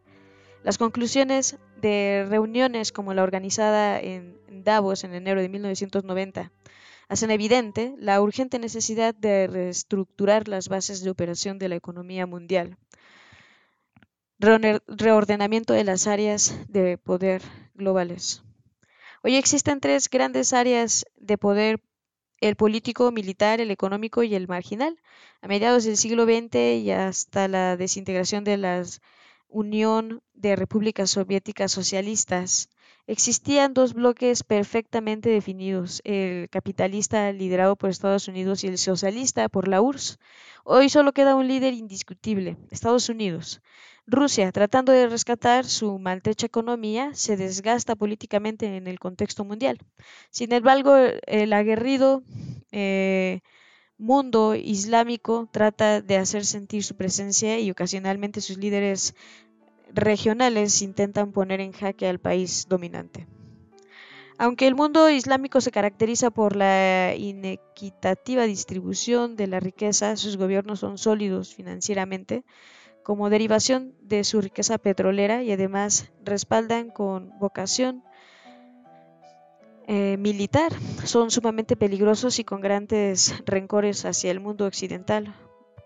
Las 0.62 0.78
conclusiones 0.78 1.58
de 1.80 2.26
reuniones 2.28 2.90
como 2.90 3.12
la 3.12 3.22
organizada 3.22 4.00
en 4.00 4.38
Davos 4.64 5.04
en 5.04 5.14
enero 5.14 5.40
de 5.40 5.48
1990 5.48 6.52
hacen 7.08 7.30
evidente 7.30 7.94
la 7.98 8.20
urgente 8.20 8.58
necesidad 8.58 9.14
de 9.14 9.46
reestructurar 9.46 10.48
las 10.48 10.68
bases 10.68 11.02
de 11.02 11.10
operación 11.10 11.58
de 11.58 11.68
la 11.68 11.76
economía 11.76 12.26
mundial 12.26 12.76
reordenamiento 14.38 15.72
de 15.72 15.84
las 15.84 16.06
áreas 16.06 16.54
de 16.68 16.98
poder 16.98 17.42
globales. 17.74 18.42
Hoy 19.22 19.36
existen 19.36 19.80
tres 19.80 20.08
grandes 20.10 20.52
áreas 20.52 21.06
de 21.16 21.38
poder, 21.38 21.80
el 22.40 22.54
político, 22.54 23.10
militar, 23.12 23.60
el 23.60 23.70
económico 23.70 24.22
y 24.22 24.34
el 24.34 24.46
marginal. 24.46 25.00
A 25.40 25.48
mediados 25.48 25.84
del 25.84 25.96
siglo 25.96 26.24
XX 26.24 26.56
y 26.82 26.90
hasta 26.90 27.48
la 27.48 27.76
desintegración 27.76 28.44
de 28.44 28.58
las 28.58 29.00
Unión 29.48 30.22
de 30.34 30.54
Repúblicas 30.54 31.10
Soviéticas 31.10 31.72
Socialistas, 31.72 32.68
existían 33.06 33.74
dos 33.74 33.94
bloques 33.94 34.42
perfectamente 34.42 35.28
definidos, 35.30 36.00
el 36.04 36.48
capitalista 36.50 37.32
liderado 37.32 37.76
por 37.76 37.90
Estados 37.90 38.28
Unidos 38.28 38.64
y 38.64 38.68
el 38.68 38.78
socialista 38.78 39.48
por 39.48 39.68
la 39.68 39.80
URSS. 39.80 40.18
Hoy 40.64 40.88
solo 40.88 41.12
queda 41.12 41.36
un 41.36 41.46
líder 41.46 41.74
indiscutible, 41.74 42.56
Estados 42.70 43.08
Unidos. 43.08 43.62
Rusia, 44.08 44.52
tratando 44.52 44.92
de 44.92 45.08
rescatar 45.08 45.64
su 45.64 45.98
maltrecha 45.98 46.46
economía, 46.46 47.10
se 47.14 47.36
desgasta 47.36 47.96
políticamente 47.96 48.76
en 48.76 48.86
el 48.86 48.98
contexto 48.98 49.44
mundial. 49.44 49.78
Sin 50.30 50.52
embargo, 50.52 50.94
el 51.26 51.52
aguerrido 51.52 52.22
eh, 52.70 53.40
mundo 53.98 54.54
islámico 54.54 55.48
trata 55.50 56.02
de 56.02 56.18
hacer 56.18 56.44
sentir 56.44 56.84
su 56.84 56.96
presencia 56.96 57.58
y 57.58 57.70
ocasionalmente 57.70 58.40
sus 58.40 58.58
líderes 58.58 59.14
regionales 59.96 60.82
intentan 60.82 61.32
poner 61.32 61.60
en 61.60 61.72
jaque 61.72 62.06
al 62.06 62.20
país 62.20 62.66
dominante. 62.68 63.26
Aunque 64.38 64.66
el 64.66 64.74
mundo 64.74 65.08
islámico 65.08 65.62
se 65.62 65.70
caracteriza 65.70 66.30
por 66.30 66.56
la 66.56 67.14
inequitativa 67.16 68.44
distribución 68.44 69.34
de 69.34 69.46
la 69.46 69.60
riqueza, 69.60 70.16
sus 70.16 70.36
gobiernos 70.36 70.80
son 70.80 70.98
sólidos 70.98 71.54
financieramente 71.54 72.44
como 73.02 73.30
derivación 73.30 73.94
de 74.02 74.24
su 74.24 74.40
riqueza 74.40 74.78
petrolera 74.78 75.42
y 75.42 75.52
además 75.52 76.10
respaldan 76.24 76.90
con 76.90 77.32
vocación 77.38 78.02
eh, 79.86 80.16
militar. 80.18 80.72
Son 81.04 81.30
sumamente 81.30 81.76
peligrosos 81.76 82.38
y 82.38 82.44
con 82.44 82.60
grandes 82.60 83.42
rencores 83.46 84.04
hacia 84.04 84.30
el 84.32 84.40
mundo 84.40 84.66
occidental 84.66 85.34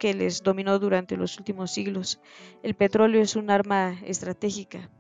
que 0.00 0.14
les 0.14 0.42
dominó 0.42 0.78
durante 0.78 1.16
los 1.16 1.38
últimos 1.38 1.70
siglos. 1.70 2.20
El 2.62 2.74
petróleo 2.74 3.20
es 3.22 3.36
un 3.36 3.50
arma 3.50 4.00
estratégica. 4.04 4.90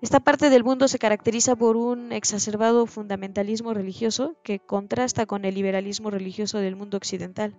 Esta 0.00 0.20
parte 0.20 0.50
del 0.50 0.64
mundo 0.64 0.88
se 0.88 0.98
caracteriza 0.98 1.56
por 1.56 1.76
un 1.76 2.10
exacerbado 2.12 2.86
fundamentalismo 2.86 3.74
religioso 3.74 4.36
que 4.42 4.60
contrasta 4.60 5.26
con 5.26 5.44
el 5.44 5.54
liberalismo 5.54 6.10
religioso 6.10 6.58
del 6.58 6.74
mundo 6.74 6.96
occidental. 6.96 7.54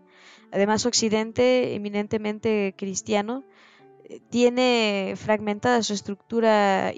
Además, 0.52 0.86
Occidente, 0.86 1.76
eminentemente 1.76 2.74
cristiano, 2.76 3.44
eh, 4.10 4.20
tiene 4.30 5.13
fragmentada 5.18 5.84
su 5.84 5.94
estructura 5.94 6.94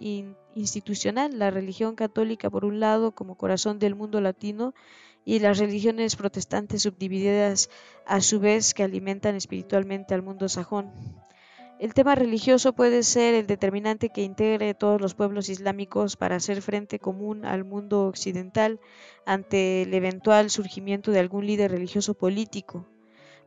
institucional, 0.56 1.38
la 1.38 1.52
religión 1.52 1.96
católica 1.96 2.50
por 2.50 2.64
un 2.64 2.80
lado 2.80 3.12
como 3.12 3.36
corazón 3.36 3.80
del 3.80 3.96
mundo 3.96 4.22
latino 4.22 4.74
y 5.28 5.40
las 5.40 5.58
religiones 5.58 6.16
protestantes 6.16 6.84
subdivididas 6.84 7.70
a 8.06 8.22
su 8.22 8.40
vez 8.40 8.74
que 8.74 8.84
alimentan 8.84 9.36
espiritualmente 9.36 10.14
al 10.14 10.22
mundo 10.22 10.48
sajón. 10.48 10.90
El 11.82 11.94
tema 11.94 12.16
religioso 12.16 12.72
puede 12.72 13.04
ser 13.04 13.34
el 13.34 13.46
determinante 13.46 14.08
que 14.08 14.24
integre 14.24 14.74
todos 14.74 15.02
los 15.02 15.16
pueblos 15.16 15.50
islámicos 15.50 16.16
para 16.16 16.38
hacer 16.38 16.62
frente 16.62 17.00
común 17.00 17.44
al 17.44 17.66
mundo 17.66 18.08
occidental 18.08 18.80
ante 19.26 19.82
el 19.82 19.94
eventual 19.94 20.50
surgimiento 20.50 21.12
de 21.12 21.20
algún 21.20 21.46
líder 21.46 21.72
religioso 21.72 22.14
político. 22.14 22.88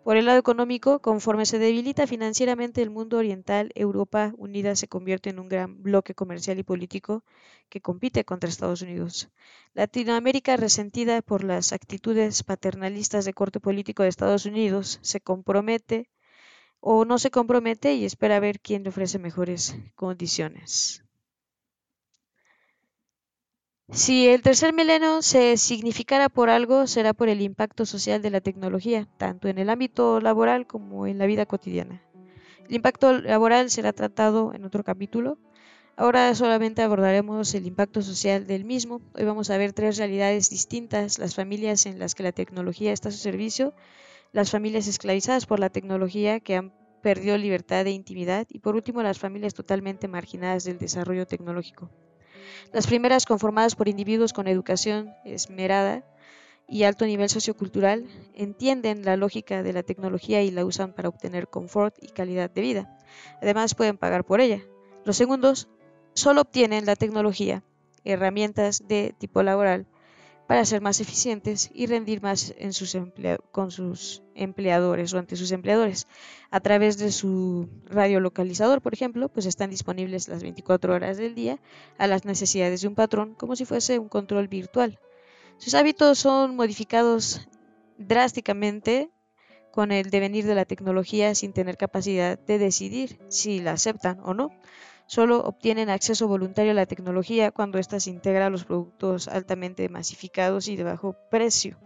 Por 0.02 0.16
el 0.16 0.26
lado 0.26 0.38
económico, 0.38 1.00
conforme 1.00 1.46
se 1.46 1.58
debilita 1.58 2.06
financieramente 2.06 2.82
el 2.82 2.90
mundo 2.90 3.16
oriental, 3.18 3.72
Europa 3.74 4.32
unida 4.36 4.76
se 4.76 4.88
convierte 4.88 5.30
en 5.30 5.38
un 5.38 5.48
gran 5.48 5.82
bloque 5.82 6.14
comercial 6.14 6.58
y 6.58 6.62
político 6.62 7.24
que 7.70 7.80
compite 7.80 8.24
contra 8.24 8.50
Estados 8.50 8.82
Unidos. 8.82 9.30
Latinoamérica, 9.74 10.56
resentida 10.56 11.22
por 11.22 11.44
las 11.44 11.72
actitudes 11.72 12.42
paternalistas 12.42 13.24
de 13.24 13.34
corte 13.34 13.60
político 13.60 14.02
de 14.02 14.10
Estados 14.10 14.44
Unidos, 14.46 14.98
se 15.02 15.20
compromete 15.20 16.10
o 16.80 17.04
no 17.04 17.18
se 17.18 17.30
compromete 17.30 17.94
y 17.94 18.04
espera 18.04 18.40
ver 18.40 18.60
quién 18.60 18.82
le 18.82 18.90
ofrece 18.90 19.18
mejores 19.18 19.76
condiciones. 19.96 21.04
Si 23.92 24.29
el 24.29 24.40
tercer 24.40 24.72
milenio 24.72 25.20
se 25.20 25.57
significara 25.57 26.29
por 26.29 26.48
algo, 26.48 26.87
será 26.87 27.12
por 27.12 27.29
el 27.29 27.40
impacto 27.40 27.85
social 27.85 28.22
de 28.22 28.31
la 28.31 28.40
tecnología, 28.40 29.09
tanto 29.16 29.48
en 29.48 29.59
el 29.59 29.68
ámbito 29.68 30.20
laboral 30.20 30.68
como 30.68 31.09
en 31.09 31.18
la 31.18 31.26
vida 31.26 31.44
cotidiana. 31.44 32.00
El 32.68 32.76
impacto 32.76 33.12
laboral 33.20 33.68
será 33.68 33.92
tratado 33.92 34.55
en 34.55 34.64
otro 34.64 34.85
capítulo. 34.85 35.38
Ahora 35.96 36.33
solamente 36.37 36.83
abordaremos 36.83 37.53
el 37.55 37.66
impacto 37.66 38.00
social 38.00 38.46
del 38.46 38.64
mismo. 38.64 39.00
Hoy 39.14 39.24
vamos 39.24 39.50
a 39.50 39.59
ver 39.59 39.72
tres 39.72 39.98
realidades 39.98 40.50
distintas, 40.50 41.18
las 41.18 41.35
familias 41.35 41.85
en 41.85 41.98
las 41.98 42.14
que 42.14 42.22
la 42.22 42.31
tecnología 42.31 42.92
está 42.92 43.09
a 43.09 43.12
su 43.12 43.18
servicio, 43.18 43.74
las 44.33 44.53
familias 44.53 44.87
esclavizadas 44.87 45.46
por 45.46 45.59
la 45.59 45.68
tecnología 45.68 46.38
que 46.38 46.55
han 46.55 46.72
perdido 47.03 47.37
libertad 47.37 47.85
e 47.88 47.90
intimidad 47.90 48.46
y 48.50 48.61
por 48.61 48.76
último 48.76 49.03
las 49.03 49.18
familias 49.18 49.53
totalmente 49.53 50.07
marginadas 50.07 50.62
del 50.62 50.79
desarrollo 50.79 51.26
tecnológico. 51.26 51.90
Las 52.73 52.87
primeras 52.87 53.27
conformadas 53.27 53.75
por 53.75 53.88
individuos 53.88 54.33
con 54.33 54.49
educación 54.49 55.12
esmerada 55.25 56.05
y 56.68 56.85
alto 56.85 57.05
nivel 57.05 57.29
sociocultural 57.29 58.07
entienden 58.35 59.05
la 59.05 59.16
lógica 59.16 59.62
de 59.62 59.73
la 59.73 59.83
tecnología 59.83 60.42
y 60.42 60.51
la 60.51 60.64
usan 60.64 60.92
para 60.92 61.09
obtener 61.09 61.49
confort 61.49 61.96
y 62.01 62.09
calidad 62.09 62.51
de 62.51 62.61
vida. 62.61 62.99
Además 63.42 63.75
pueden 63.75 63.99
pagar 63.99 64.25
por 64.25 64.40
ella. 64.40 64.62
Los 65.05 65.16
segundos 65.16 65.68
solo 66.14 66.42
obtienen 66.42 66.87
la 66.87 66.96
tecnología, 66.96 67.64
herramientas 68.05 68.87
de 68.87 69.14
tipo 69.18 69.42
laboral, 69.42 69.87
para 70.50 70.64
ser 70.64 70.80
más 70.80 70.98
eficientes 70.98 71.70
y 71.72 71.86
rendir 71.86 72.22
más 72.22 72.52
en 72.58 72.72
sus 72.72 72.98
con 73.52 73.70
sus 73.70 74.24
empleadores 74.34 75.14
o 75.14 75.18
ante 75.18 75.36
sus 75.36 75.52
empleadores. 75.52 76.08
A 76.50 76.58
través 76.58 76.98
de 76.98 77.12
su 77.12 77.68
radiolocalizador, 77.86 78.82
por 78.82 78.92
ejemplo, 78.92 79.28
pues 79.28 79.46
están 79.46 79.70
disponibles 79.70 80.26
las 80.26 80.42
24 80.42 80.92
horas 80.92 81.18
del 81.18 81.36
día 81.36 81.60
a 81.98 82.08
las 82.08 82.24
necesidades 82.24 82.80
de 82.80 82.88
un 82.88 82.96
patrón 82.96 83.36
como 83.36 83.54
si 83.54 83.64
fuese 83.64 84.00
un 84.00 84.08
control 84.08 84.48
virtual. 84.48 84.98
Sus 85.58 85.74
hábitos 85.74 86.18
son 86.18 86.56
modificados 86.56 87.46
drásticamente 87.96 89.08
con 89.70 89.92
el 89.92 90.10
devenir 90.10 90.46
de 90.46 90.56
la 90.56 90.64
tecnología 90.64 91.32
sin 91.36 91.52
tener 91.52 91.76
capacidad 91.76 92.36
de 92.36 92.58
decidir 92.58 93.20
si 93.28 93.60
la 93.60 93.70
aceptan 93.70 94.18
o 94.24 94.34
no 94.34 94.50
solo 95.11 95.40
obtienen 95.40 95.90
acceso 95.90 96.29
voluntario 96.29 96.70
a 96.70 96.75
la 96.75 96.87
tecnología 96.87 97.51
cuando 97.51 97.81
ésta 97.81 97.99
se 97.99 98.11
integra 98.11 98.46
a 98.46 98.51
los 98.51 98.64
productos 98.64 99.27
altamente 99.27 99.88
masificados 99.88 100.68
y 100.68 100.77
de 100.77 100.85
bajo 100.85 101.16
precio. 101.33 101.77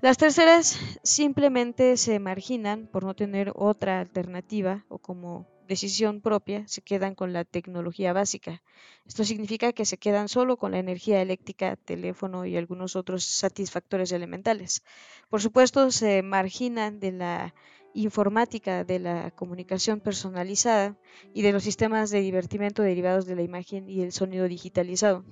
Las 0.00 0.16
terceras 0.16 0.78
simplemente 1.02 1.96
se 1.96 2.20
marginan 2.20 2.86
por 2.86 3.02
no 3.02 3.14
tener 3.14 3.52
otra 3.56 3.98
alternativa 3.98 4.84
o 4.88 4.98
como 4.98 5.48
decisión 5.66 6.20
propia 6.20 6.66
se 6.68 6.82
quedan 6.82 7.16
con 7.16 7.32
la 7.32 7.44
tecnología 7.44 8.12
básica. 8.12 8.62
Esto 9.04 9.24
significa 9.24 9.72
que 9.72 9.84
se 9.84 9.98
quedan 9.98 10.28
solo 10.28 10.56
con 10.56 10.70
la 10.70 10.78
energía 10.78 11.20
eléctrica, 11.20 11.74
teléfono 11.74 12.46
y 12.46 12.56
algunos 12.56 12.94
otros 12.94 13.24
satisfactores 13.24 14.12
elementales. 14.12 14.84
Por 15.28 15.42
supuesto, 15.42 15.90
se 15.90 16.22
marginan 16.22 17.00
de 17.00 17.10
la 17.10 17.54
informática 17.94 18.84
de 18.84 18.98
la 18.98 19.30
comunicación 19.30 20.00
personalizada 20.00 20.96
y 21.34 21.42
de 21.42 21.52
los 21.52 21.64
sistemas 21.64 22.10
de 22.10 22.20
divertimento 22.20 22.82
derivados 22.82 23.26
de 23.26 23.36
la 23.36 23.42
imagen 23.42 23.88
y 23.88 24.02
el 24.02 24.12
sonido 24.12 24.48
digitalizado. 24.48 25.24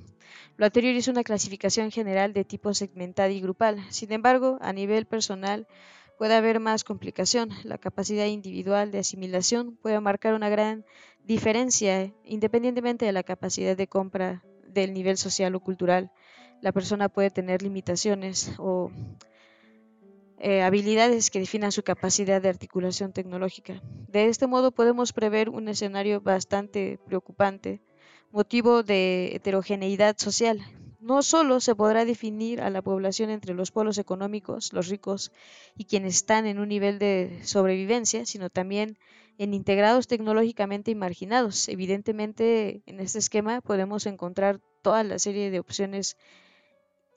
Lo 0.57 0.67
anterior 0.67 0.95
es 0.95 1.09
una 1.09 1.25
clasificación 1.25 1.91
general 1.91 2.33
de 2.33 2.45
tipo 2.45 2.75
segmentada 2.75 3.31
y 3.31 3.41
grupal. 3.41 3.85
Sin 3.91 4.13
embargo, 4.13 4.59
a 4.61 4.73
nivel 4.73 5.07
personal 5.07 5.67
puede 6.19 6.35
haber 6.35 6.61
más 6.61 6.85
complicación. 6.85 7.51
La 7.63 7.79
capacidad 7.79 8.27
individual 8.27 8.91
de 8.91 8.99
asimilación 8.99 9.77
puede 9.77 10.01
marcar 10.01 10.35
una 10.35 10.49
gran 10.49 10.85
diferencia 11.25 12.13
independientemente 12.25 13.07
de 13.07 13.13
la 13.13 13.23
capacidad 13.23 13.77
de 13.77 13.87
compra 13.87 14.43
del 14.67 14.93
nivel 14.93 15.17
social 15.17 15.55
o 15.55 15.61
cultural. 15.61 16.11
La 16.61 16.73
persona 16.73 17.09
puede 17.09 17.31
tener 17.31 17.63
limitaciones 17.63 18.53
o 18.59 18.91
eh, 20.41 20.63
habilidades 20.63 21.31
que 21.31 21.41
definan 21.41 21.73
su 21.73 21.83
capacidad 21.83 22.41
de 22.41 22.49
articulación 22.49 23.13
tecnológica. 23.13 23.83
De 24.07 24.27
este 24.27 24.47
modo 24.47 24.71
podemos 24.71 25.13
prever 25.13 25.49
un 25.49 25.69
escenario 25.69 26.21
bastante 26.21 26.99
preocupante, 27.07 27.81
motivo 28.31 28.83
de 28.83 29.35
heterogeneidad 29.35 30.17
social. 30.17 30.61
No 31.01 31.23
solo 31.23 31.61
se 31.61 31.75
podrá 31.75 32.05
definir 32.05 32.61
a 32.61 32.71
la 32.71 32.83
población 32.83 33.31
entre 33.31 33.55
los 33.55 33.71
polos 33.71 33.99
económicos, 33.99 34.73
los 34.73 34.89
ricos 34.89 35.33
y 35.77 35.85
quienes 35.85 36.17
están 36.17 36.47
en 36.47 36.59
un 36.59 36.69
nivel 36.69 36.99
de 36.99 37.41
sobrevivencia, 37.43 38.27
sino 38.27 38.51
también 38.51 38.99
en 39.39 39.55
integrados 39.55 40.07
tecnológicamente 40.07 40.91
y 40.91 40.95
marginados. 40.95 41.69
Evidentemente, 41.69 42.83
en 42.87 43.01
este 43.01 43.19
esquema 43.19 43.61
podemos 43.61 44.07
encontrar 44.07 44.61
toda 44.83 45.03
la 45.05 45.19
serie 45.19 45.51
de 45.51 45.61
opciones 45.61 46.17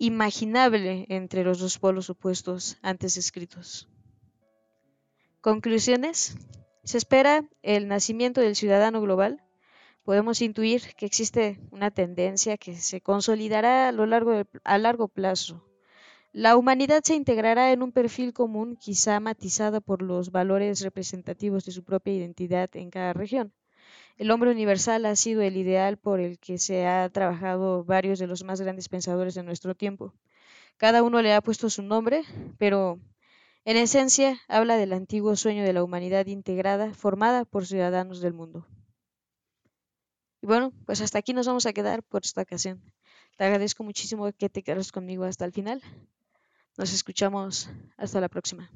imaginable 0.01 1.05
entre 1.09 1.43
los 1.43 1.59
dos 1.59 1.77
polos 1.77 2.09
opuestos 2.09 2.79
antes 2.81 3.13
descritos. 3.13 3.87
Conclusiones. 5.41 6.35
Se 6.83 6.97
espera 6.97 7.47
el 7.61 7.87
nacimiento 7.87 8.41
del 8.41 8.55
ciudadano 8.55 8.99
global. 8.99 9.43
Podemos 10.03 10.41
intuir 10.41 10.81
que 10.97 11.05
existe 11.05 11.59
una 11.69 11.91
tendencia 11.91 12.57
que 12.57 12.75
se 12.75 13.01
consolidará 13.01 13.89
a, 13.89 13.91
lo 13.91 14.07
largo 14.07 14.41
a 14.63 14.77
largo 14.79 15.07
plazo. 15.07 15.63
La 16.31 16.57
humanidad 16.57 17.03
se 17.03 17.13
integrará 17.13 17.71
en 17.71 17.83
un 17.83 17.91
perfil 17.91 18.33
común, 18.33 18.77
quizá 18.77 19.19
matizado 19.19 19.81
por 19.81 20.01
los 20.01 20.31
valores 20.31 20.81
representativos 20.81 21.63
de 21.63 21.73
su 21.73 21.83
propia 21.83 22.15
identidad 22.15 22.75
en 22.75 22.89
cada 22.89 23.13
región. 23.13 23.53
El 24.17 24.31
hombre 24.31 24.51
universal 24.51 25.05
ha 25.05 25.15
sido 25.15 25.41
el 25.41 25.57
ideal 25.57 25.97
por 25.97 26.19
el 26.19 26.39
que 26.39 26.57
se 26.57 26.85
ha 26.85 27.09
trabajado 27.09 27.83
varios 27.83 28.19
de 28.19 28.27
los 28.27 28.43
más 28.43 28.61
grandes 28.61 28.89
pensadores 28.89 29.35
de 29.35 29.43
nuestro 29.43 29.75
tiempo. 29.75 30.13
Cada 30.77 31.03
uno 31.03 31.21
le 31.21 31.33
ha 31.33 31.41
puesto 31.41 31.69
su 31.69 31.83
nombre, 31.83 32.23
pero 32.57 32.99
en 33.65 33.77
esencia 33.77 34.39
habla 34.47 34.77
del 34.77 34.93
antiguo 34.93 35.35
sueño 35.35 35.63
de 35.63 35.73
la 35.73 35.83
humanidad 35.83 36.25
integrada, 36.25 36.93
formada 36.93 37.45
por 37.45 37.65
ciudadanos 37.65 38.21
del 38.21 38.33
mundo. 38.33 38.67
Y 40.41 40.47
bueno, 40.47 40.73
pues 40.85 41.01
hasta 41.01 41.19
aquí 41.19 41.33
nos 41.33 41.45
vamos 41.45 41.67
a 41.67 41.73
quedar 41.73 42.01
por 42.01 42.23
esta 42.25 42.41
ocasión. 42.41 42.81
Te 43.37 43.43
agradezco 43.43 43.83
muchísimo 43.83 44.31
que 44.33 44.49
te 44.49 44.63
quedes 44.63 44.91
conmigo 44.91 45.23
hasta 45.23 45.45
el 45.45 45.51
final. 45.51 45.81
Nos 46.77 46.93
escuchamos. 46.93 47.69
Hasta 47.97 48.19
la 48.19 48.29
próxima. 48.29 48.71